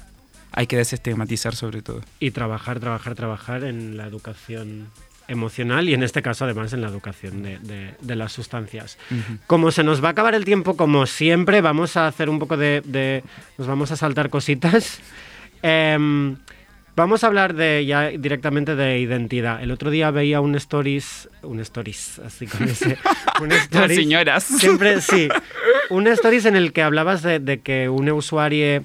[0.56, 2.00] hay que desestigmatizar sobre todo.
[2.18, 4.88] Y trabajar, trabajar, trabajar en la educación
[5.28, 8.96] emocional y en este caso además en la educación de, de- de las sustancias.
[9.46, 12.56] Como se nos va a acabar el tiempo, como siempre, vamos a hacer un poco
[12.56, 12.80] de...
[12.84, 13.22] de-
[13.58, 14.98] nos vamos a saltar cositas.
[15.62, 16.36] Em,
[16.94, 19.62] vamos a hablar de ya directamente de identidad.
[19.62, 22.96] El otro día veía un stories, un stories, así con ese,
[23.40, 23.96] un stories.
[23.98, 24.44] señoras.
[24.44, 25.28] Siempre, sí.
[25.90, 28.84] Un stories en el que hablabas de, de que un usuario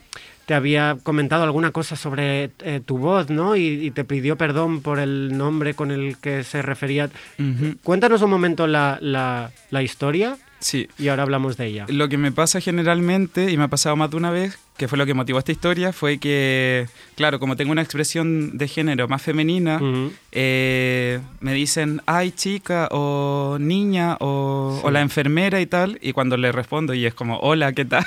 [0.52, 3.56] te había comentado alguna cosa sobre eh, tu voz, ¿no?
[3.56, 7.10] Y, y te pidió perdón por el nombre con el que se refería.
[7.39, 7.78] Ujú.
[7.84, 10.89] Cuéntanos un momento la, la- la historia Sí.
[10.99, 11.86] y ahora hablamos de ella.
[11.88, 14.98] Lo que me pasa generalmente, y me ha pasado más de una vez, que fue
[14.98, 19.22] lo que motivó esta historia, fue que, claro, como tengo una expresión de género más
[19.22, 20.12] femenina, Ujú.
[20.32, 26.36] eh, me dicen, ay chica, o niña, o, o la enfermera y tal, y cuando
[26.36, 28.04] le respondo y es como, hola, ¿qué tal?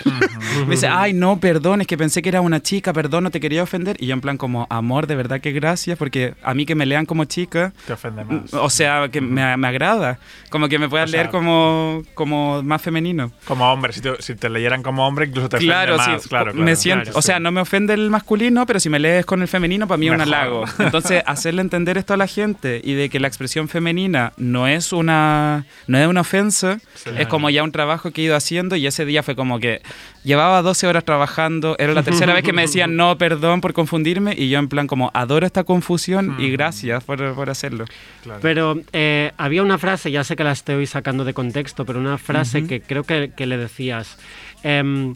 [0.67, 3.39] me dice, ay no, perdón, es que pensé que era una chica, perdón, no te
[3.39, 6.67] quería ofender, y yo en plan como, amor, de verdad que gracias, porque a mí
[6.67, 8.53] que me lean como chica, Te ofende más.
[8.53, 10.19] o sea, que me, me agrada,
[10.51, 13.31] como que me puedas O sea, leer como, como más femenino.
[13.45, 16.23] Como hombre, si te, si te leyeran como hombre, incluso te ofende Claro, más.
[16.23, 16.29] sí.
[16.29, 16.64] Claro, claro.
[16.65, 19.43] Me siento, claro, o sea, no me ofende el masculino, pero si me lees con
[19.43, 20.65] el femenino, para mí es un halago.
[20.79, 24.93] Entonces, hacerle entender esto a la gente y de que la expresión femenina no es
[24.93, 26.79] una, no es una ofensa,
[27.17, 29.83] es como ya un trabajo que he ido haciendo y ese día fue como que
[30.25, 34.35] llevaba 12 horas trabajando, era la tercera vez que me decían no, perdón por confundirme
[34.37, 37.85] y yo en plan como adoro esta confusión y gracias por, por hacerlo.
[38.23, 38.41] Claro.
[38.43, 42.19] Pero eh, había una frase, ya sé que la estoy sacando de contexto, pero una
[42.19, 44.19] frase que creo que, que le decías.
[44.63, 45.15] em,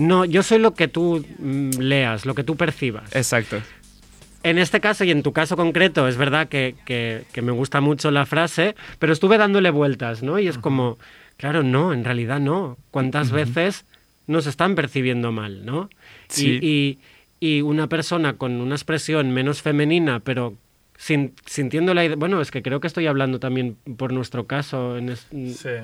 [0.00, 3.14] no, yo soy lo que tú mm, leas, lo que tú percibas.
[3.14, 3.58] Exacto.
[4.42, 7.80] En este caso y en tu caso concreto, es verdad que, que- que me gusta
[7.80, 10.38] mucho la frase, pero estuve dándole vueltas, ¿no?
[10.38, 10.98] Y es como,
[11.36, 12.78] claro, no, en realidad no.
[12.90, 13.84] ¿Cuántas veces
[14.26, 15.90] nos están percibiendo mal, ¿no?
[16.30, 16.58] Y- Sí.
[16.62, 16.98] Y,
[17.38, 20.54] y una persona con una expresión menos femenina, pero
[21.04, 22.16] sintiendo la idea...
[22.16, 24.98] Bueno, es que creo que estoy hablando también por nuestro caso.
[24.98, 25.26] en es-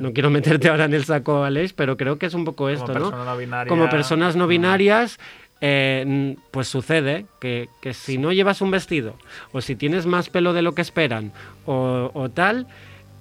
[0.01, 2.89] No quiero meterte ahora en el saco, Aleix, pero creo que es un poco esto,
[2.89, 2.93] ¿no?
[3.11, 3.69] persona no binaria.
[3.71, 5.19] Como personas no binarias,
[5.63, 9.17] eh, pues sucede que, que si no llevas un vestido
[9.53, 11.33] o si tienes más pelo de lo que esperan
[11.65, 12.67] o, o tal,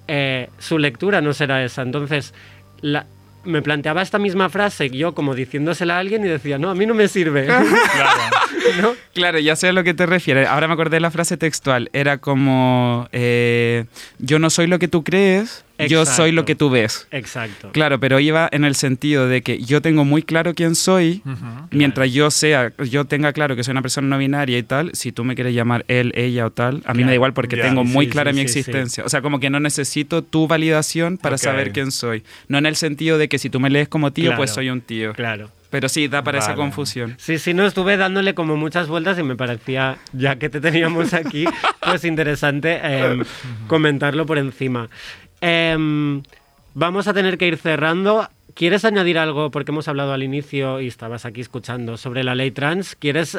[0.06, 1.80] eh, su lectura no será esa.
[1.80, 2.34] Entonces,
[2.82, 3.06] la-
[3.46, 6.86] me planteaba esta misma frase yo como diciéndosela a alguien y decía, no, a mí
[6.86, 7.46] no me sirve.
[7.96, 8.20] Claro.
[8.80, 8.94] ¿No?
[9.14, 10.46] Claro, ya sé a lo que te refieres.
[10.48, 11.88] Ahora me acordé de la frase textual.
[11.92, 13.84] Era como, eh,
[14.18, 16.12] yo no soy lo que tú crees, yo Exacto.
[16.22, 17.06] soy lo que tú ves.
[17.10, 17.70] Exacto.
[17.72, 21.22] Claro, pero iba en el sentido de que yo tengo muy claro quién soy,
[21.70, 25.12] mientras yo sea, yo tenga claro que soy una persona no binaria y tal, si
[25.12, 27.08] tú me quieres llamar él, ella o tal, a mí me Claro.
[27.08, 27.62] da igual porque Ya.
[27.64, 28.58] tengo Sí, muy sí, clara sí, mi sí, sí.
[28.60, 29.04] existencia.
[29.04, 31.42] O sea, como que no necesito tu validación para Ok.
[31.42, 32.22] saber quién soy.
[32.48, 34.36] No en el sentido de que si tú me lees como tío, Claro.
[34.38, 35.12] pues soy un tío.
[35.12, 35.50] Claro.
[35.68, 36.58] Pero sí, da para esa Vale.
[36.60, 37.16] confusión.
[37.18, 41.12] Sí, sí, no, estuve dándole como muchas vueltas y me parecía, ya que te teníamos
[41.12, 41.44] aquí,
[41.84, 43.24] pues interesante em,
[43.66, 44.88] comentarlo por encima.
[45.46, 46.22] Em,
[46.74, 48.28] vamos a tener que ir cerrando.
[48.54, 49.50] ¿Quieres añadir algo?
[49.50, 52.96] Porque hemos hablado al inicio y estabas aquí escuchando sobre la ley trans.
[52.96, 53.36] ¿Quieres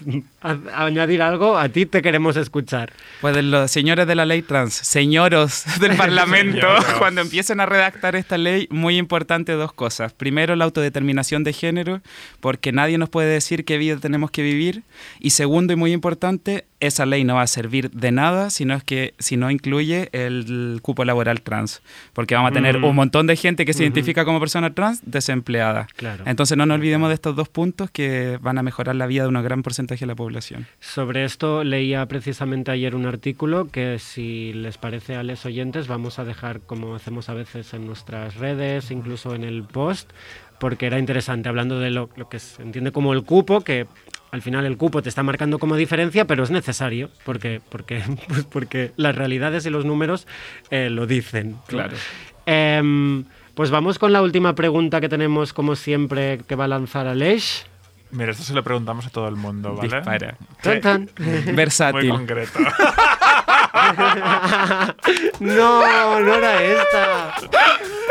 [0.72, 1.58] añadir algo?
[1.58, 2.92] A ti te queremos escuchar.
[3.20, 6.84] Pues los señores de la ley trans, señoros del Parlamento, Señoros.
[6.98, 10.12] cuando empiecen a redactar esta ley, muy importante dos cosas.
[10.12, 12.00] Primero, la autodeterminación de género,
[12.40, 14.82] porque nadie nos puede decir qué vida tenemos que vivir.
[15.18, 18.74] Y segundo, y muy importante, esa ley no va a servir de nada si no,
[18.74, 21.82] es que, si no incluye el cupo laboral trans.
[22.12, 22.88] Porque vamos a tener Ujú.
[22.88, 25.86] un montón de gente que se identifica como persona trans desempleada.
[25.96, 26.24] Claro.
[26.26, 29.28] Entonces no nos olvidemos de estos dos puntos que van a mejorar la vida de
[29.28, 30.66] un gran porcentaje de la población.
[30.80, 36.18] Sobre esto leía precisamente ayer un artículo que si les parece a los oyentes vamos
[36.18, 40.10] a dejar como hacemos a veces en nuestras redes, incluso en el post,
[40.58, 43.86] porque era interesante hablando de lo, lo que se entiende como el cupo, que
[44.30, 48.44] al final el cupo te está marcando como diferencia, pero es necesario, porque, porque, pues
[48.44, 50.26] porque las realidades y los números
[50.70, 51.56] eh, lo dicen.
[51.68, 51.96] Claro.
[52.46, 53.24] Em,
[53.54, 57.64] pues vamos con la última pregunta que tenemos, como siempre, que va a lanzar Aleix.
[58.10, 59.96] Mira, esto se lo preguntamos a todo el mundo, ¿vale?
[59.96, 60.36] Dispara.
[60.62, 61.10] Tan, tan.
[61.18, 62.10] Muy Versátil.
[62.10, 62.58] concreto.
[65.40, 67.34] No, no era esta.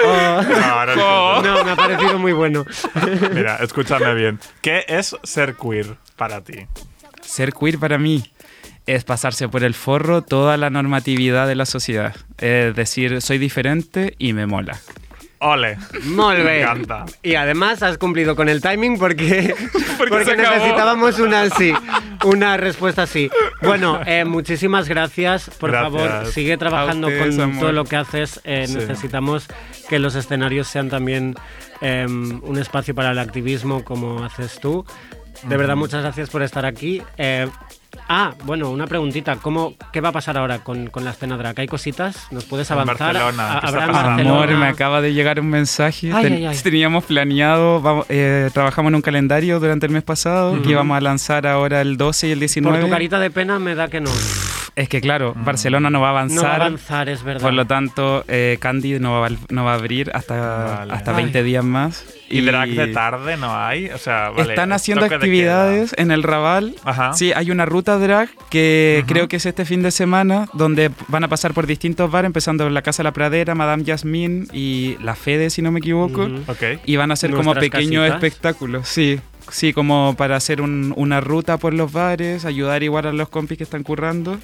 [0.04, 0.42] Oh.
[0.44, 1.42] No, ahora entiendo.
[1.44, 2.66] No, me ha parecido muy bueno.
[3.34, 4.40] Mira, escúchame bien.
[4.62, 6.68] ¿Qué es ser queer para ti?
[7.22, 8.32] Ser queer para mí
[8.86, 12.16] es pasarse por el forro toda la normatividad de la sociedad.
[12.38, 14.80] Es decir, soy diferente y me mola.
[15.44, 15.78] Ole.
[16.06, 16.62] Molt Me bé.
[16.62, 17.06] encanta.
[17.22, 19.54] Y además has cumplido con el timing porque,
[19.98, 21.74] porque, necesitábamos una sí,
[22.24, 23.30] una respuesta así.
[23.62, 25.50] Bueno, eh, muchísimas gracias.
[25.60, 25.92] Por Gracias.
[25.94, 28.40] favor, sigue trabajando con todo lo que haces.
[28.44, 28.76] Eh, Sí.
[28.76, 29.48] Necesitamos
[29.90, 31.36] que los escenarios sean también
[31.82, 34.86] eh, un espacio para el activismo como haces tú.
[35.44, 37.02] De verdad, muchas gracias por estar aquí.
[37.18, 37.48] Eh,
[38.10, 39.36] ah, bueno, una preguntita.
[39.38, 41.60] ¿Cómo, ¿Qué va a pasar ahora con, con la escena drag?
[41.60, 42.28] ¿Hay cositas?
[42.32, 43.14] ¿Nos puedes avanzar?
[43.14, 43.94] Barcelona, Ah, ¿qué está ¿Habrá?
[44.02, 44.30] Barcelona?
[44.44, 46.12] Amor, me acaba de llegar un mensaje.
[46.14, 46.58] Ay, Ten- ay, ay.
[46.64, 51.02] Teníamos planeado, vamos- eh, trabajamos en un calendario durante el mes pasado que íbamos a
[51.02, 52.78] lanzar ahora el 12 y el 19.
[52.80, 54.10] Por tu carita de pena me da que no.
[54.76, 56.36] Es que claro, Barcelona no va a avanzar.
[56.38, 57.42] No va a avanzar, es verdad.
[57.42, 60.94] Por lo tanto, eh, Candy no va, a- no va a abrir hasta, Vale.
[60.94, 61.24] hasta Ay.
[61.24, 62.06] 20 días más.
[62.30, 63.90] ¿Y drag de tarde no hay?
[63.92, 66.74] O sea, vale, Están haciendo actividades en el Raval.
[66.84, 67.14] Ajá.
[67.14, 71.24] Sí, hay una ruta drag que creo que es este fin de semana, donde van
[71.24, 74.98] a pasar por distintos bares, empezando por la Casa de la Pradera, Madame Yasmín y
[75.04, 76.24] La Fede, si no me equivoco.
[76.24, 76.42] Ujú.
[76.48, 76.64] Ok.
[76.86, 78.24] Y van a hacer como pequeños casitas.
[78.24, 79.20] espectáculos, sí.
[79.50, 83.58] Sí, como para hacer un- una ruta por los bares, ayudar igual a los compis
[83.58, 84.40] que están currando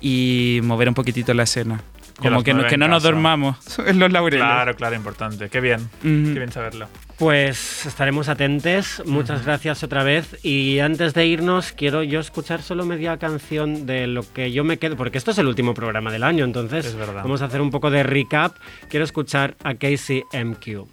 [0.00, 1.80] y mover un poquitito la escena.
[2.16, 4.44] Como que, no, que nos dormamos en los laureles.
[4.46, 5.48] Claro, claro, importante.
[5.48, 5.90] Qué bien.
[6.00, 6.86] Qué bien saberlo.
[7.18, 9.02] Pues estaremos atentos.
[9.04, 10.38] Muchas gracias otra vez.
[10.44, 14.78] Y antes de irnos, quiero yo escuchar solo media canción de lo que yo me
[14.78, 17.90] quedo, porque esto es el último programa del año, entonces vamos a hacer un poco
[17.90, 18.54] de recap.
[18.88, 20.86] Quiero escuchar a Casey MQ.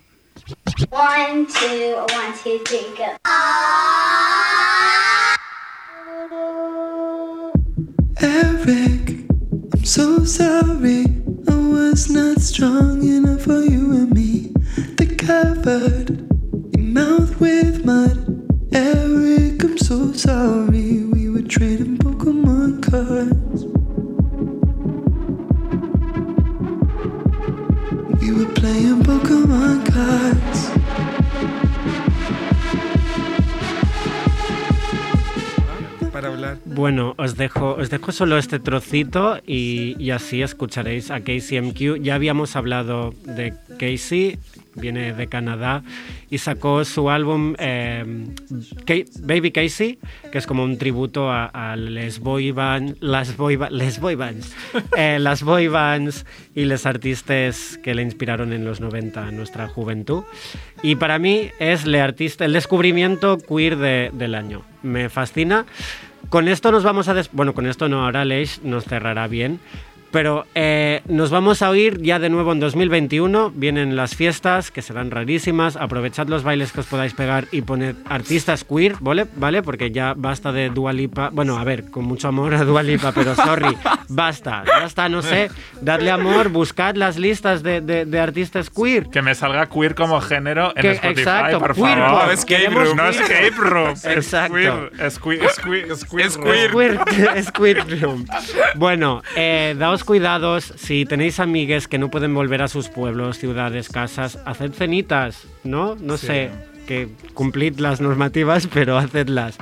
[0.90, 3.16] One, two, one, two, three, go.
[8.22, 9.26] Eric,
[9.74, 11.06] I'm so sorry.
[11.48, 14.54] I was not strong enough for you and me.
[14.98, 16.31] They covered
[38.12, 42.02] dejo solo este trocito y, y así escucharéis a Casey MQ.
[42.02, 44.38] Ya habíamos hablado de Casey,
[44.76, 45.82] viene de Canadá
[46.30, 48.04] y sacó su álbum eh,
[49.22, 49.98] Baby Casey,
[50.32, 54.16] que es como un tributo a, a les boy band- las boy, ba- les boy
[54.16, 54.54] bands,
[54.98, 59.68] eh, las boy bands y los artistas que le inspiraron en los 90 en nuestra
[59.70, 60.24] juventud.
[60.84, 64.64] Y para mí es le artista, el descubrimiento queer de- del año.
[64.84, 65.66] Me fascina.
[66.32, 67.14] Con esto nos vamos a...
[67.14, 69.60] des- bueno, con esto no, ahora Leish nos cerrará bien.
[70.12, 73.52] Pero eh, nos vamos a oír ya de nuevo en 2021.
[73.56, 75.78] Vienen las fiestas, que serán rarísimas.
[75.78, 79.26] Aprovechad los bailes que os podáis pegar y poned artistas queer, ¿vale?
[79.38, 79.64] ¿vale?
[79.64, 81.30] Porque ya basta de Dualipa.
[81.32, 83.78] Bueno, a ver, con mucho amor a Dualipa, pero sorry,
[84.10, 84.64] basta.
[84.68, 85.50] Ya está, no sé.
[85.82, 89.08] Dadle amor, buscad las listas de, de- de artistas queer.
[89.08, 92.22] Que me salga queer como género en Que- Spotify, exacto, por queer favor.
[92.24, 92.32] pop.
[92.34, 92.98] escape Queremos room.
[92.98, 93.90] No queer escape room.
[94.04, 94.58] Exacto.
[94.58, 95.44] Es queer.
[95.46, 95.86] Es queer.
[95.86, 96.26] Es queer.
[96.26, 96.66] Es queer.
[96.66, 96.72] Es
[97.16, 97.38] queer.
[97.38, 98.26] Es queer room.
[98.76, 100.74] Bueno, eh, daos cuidados.
[100.78, 105.96] Si tenéis amigues que no pueden volver a sus pueblos, ciudades, casas, haced cenitas, ¿no?
[105.96, 106.28] No Sí.
[106.28, 106.52] sé,
[106.88, 109.58] que cumplid las normativas, pero hacedlas.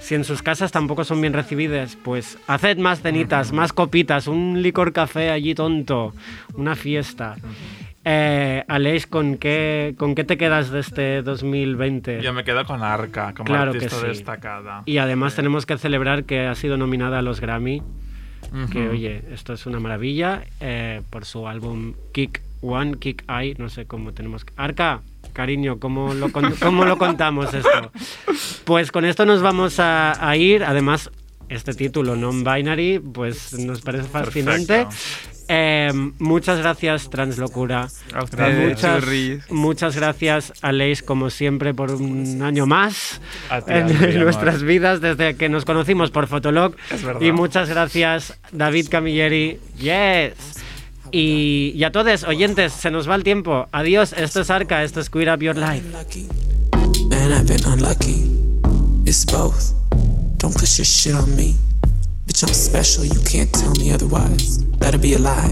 [0.00, 4.62] Si en sus casas tampoco son bien recibidas, pues haced más cenitas, más copitas, un
[4.62, 6.14] licor café allí tonto,
[6.54, 7.36] una fiesta.
[8.02, 12.22] Eh, Aleix, ¿con qué, ¿con qué te quedas de este 2020?
[12.22, 14.06] Yo me quedo con Arca como Claro que artista sí.
[14.06, 14.82] destacada.
[14.86, 17.82] Y además tenemos que celebrar que ha sido nominada a los Grammy.
[18.72, 18.90] Que Ujú.
[18.92, 23.86] oye, esto es una maravilla eh, por su álbum Kick One, Kick Eye, no sé
[23.86, 24.44] cómo tenemos.
[24.44, 27.92] que- Arca, cariño, ¿cómo lo, con- cómo lo contamos esto?
[28.64, 30.64] Pues con esto nos vamos a, a ir.
[30.64, 31.10] Además,
[31.48, 34.84] este título, Non-Binary, pues nos parece fascinante.
[34.86, 35.29] Perfecto.
[35.52, 35.90] Eh,
[36.20, 37.88] muchas gracias, Translocura.
[38.14, 39.50] A ustedes, Muchas, churris.
[39.50, 44.14] muchas gracias, Aleix, como siempre, por un año más A ti, en, a ti, amor.
[44.14, 46.76] nuestras vidas desde que nos conocimos por Fotolog.
[47.20, 49.58] Y muchas gracias, David Camilleri.
[49.76, 50.34] Yes.
[51.10, 53.66] Y, y a todos, oyentes, se nos va el tiempo.
[53.72, 55.82] Adiós, esto es Arca, esto es Queer Up Your Life.
[57.08, 58.30] Man, I've been unlucky.
[59.04, 59.72] It's both.
[60.38, 61.56] Don't push your shit on me.
[62.30, 64.64] Bitch, I'm special, you can't tell me otherwise.
[64.78, 65.48] That'd be a lie.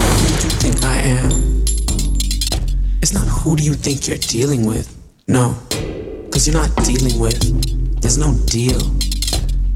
[0.00, 1.30] Who do you think I am?
[3.02, 4.88] It's not who do you think you're dealing with.
[5.28, 5.54] No,
[6.30, 8.00] cause you're not dealing with.
[8.00, 8.80] There's no deal.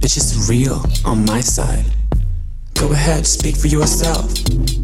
[0.00, 1.84] Bitch, it's real on my side.
[2.80, 4.32] Go ahead, speak for yourself.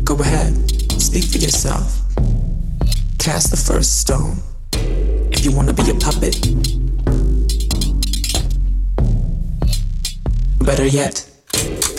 [0.05, 0.53] Go ahead,
[1.01, 1.99] speak for yourself.
[3.19, 4.37] Cast the first stone.
[5.33, 6.82] If you wanna be a puppet,
[10.65, 11.17] Better yet,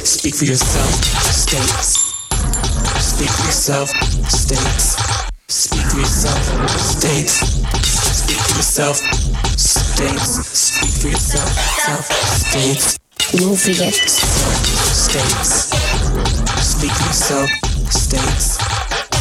[0.03, 0.89] speak for yourself,
[1.34, 1.99] states.
[3.03, 3.89] Speak for yourself,
[4.30, 4.95] states.
[5.47, 7.34] Speak for yourself, states.
[7.84, 8.97] Speak for yourself,
[9.59, 10.47] states.
[10.47, 12.97] Speak for yourself, self, states.
[13.41, 13.93] Move it.
[13.95, 15.70] States.
[16.64, 17.49] Speak for yourself,
[17.91, 18.57] states.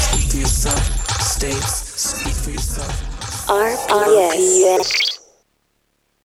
[0.06, 1.72] Speak for yourself, states.
[2.00, 3.48] Speak for yourself.
[3.48, 5.11] RPS.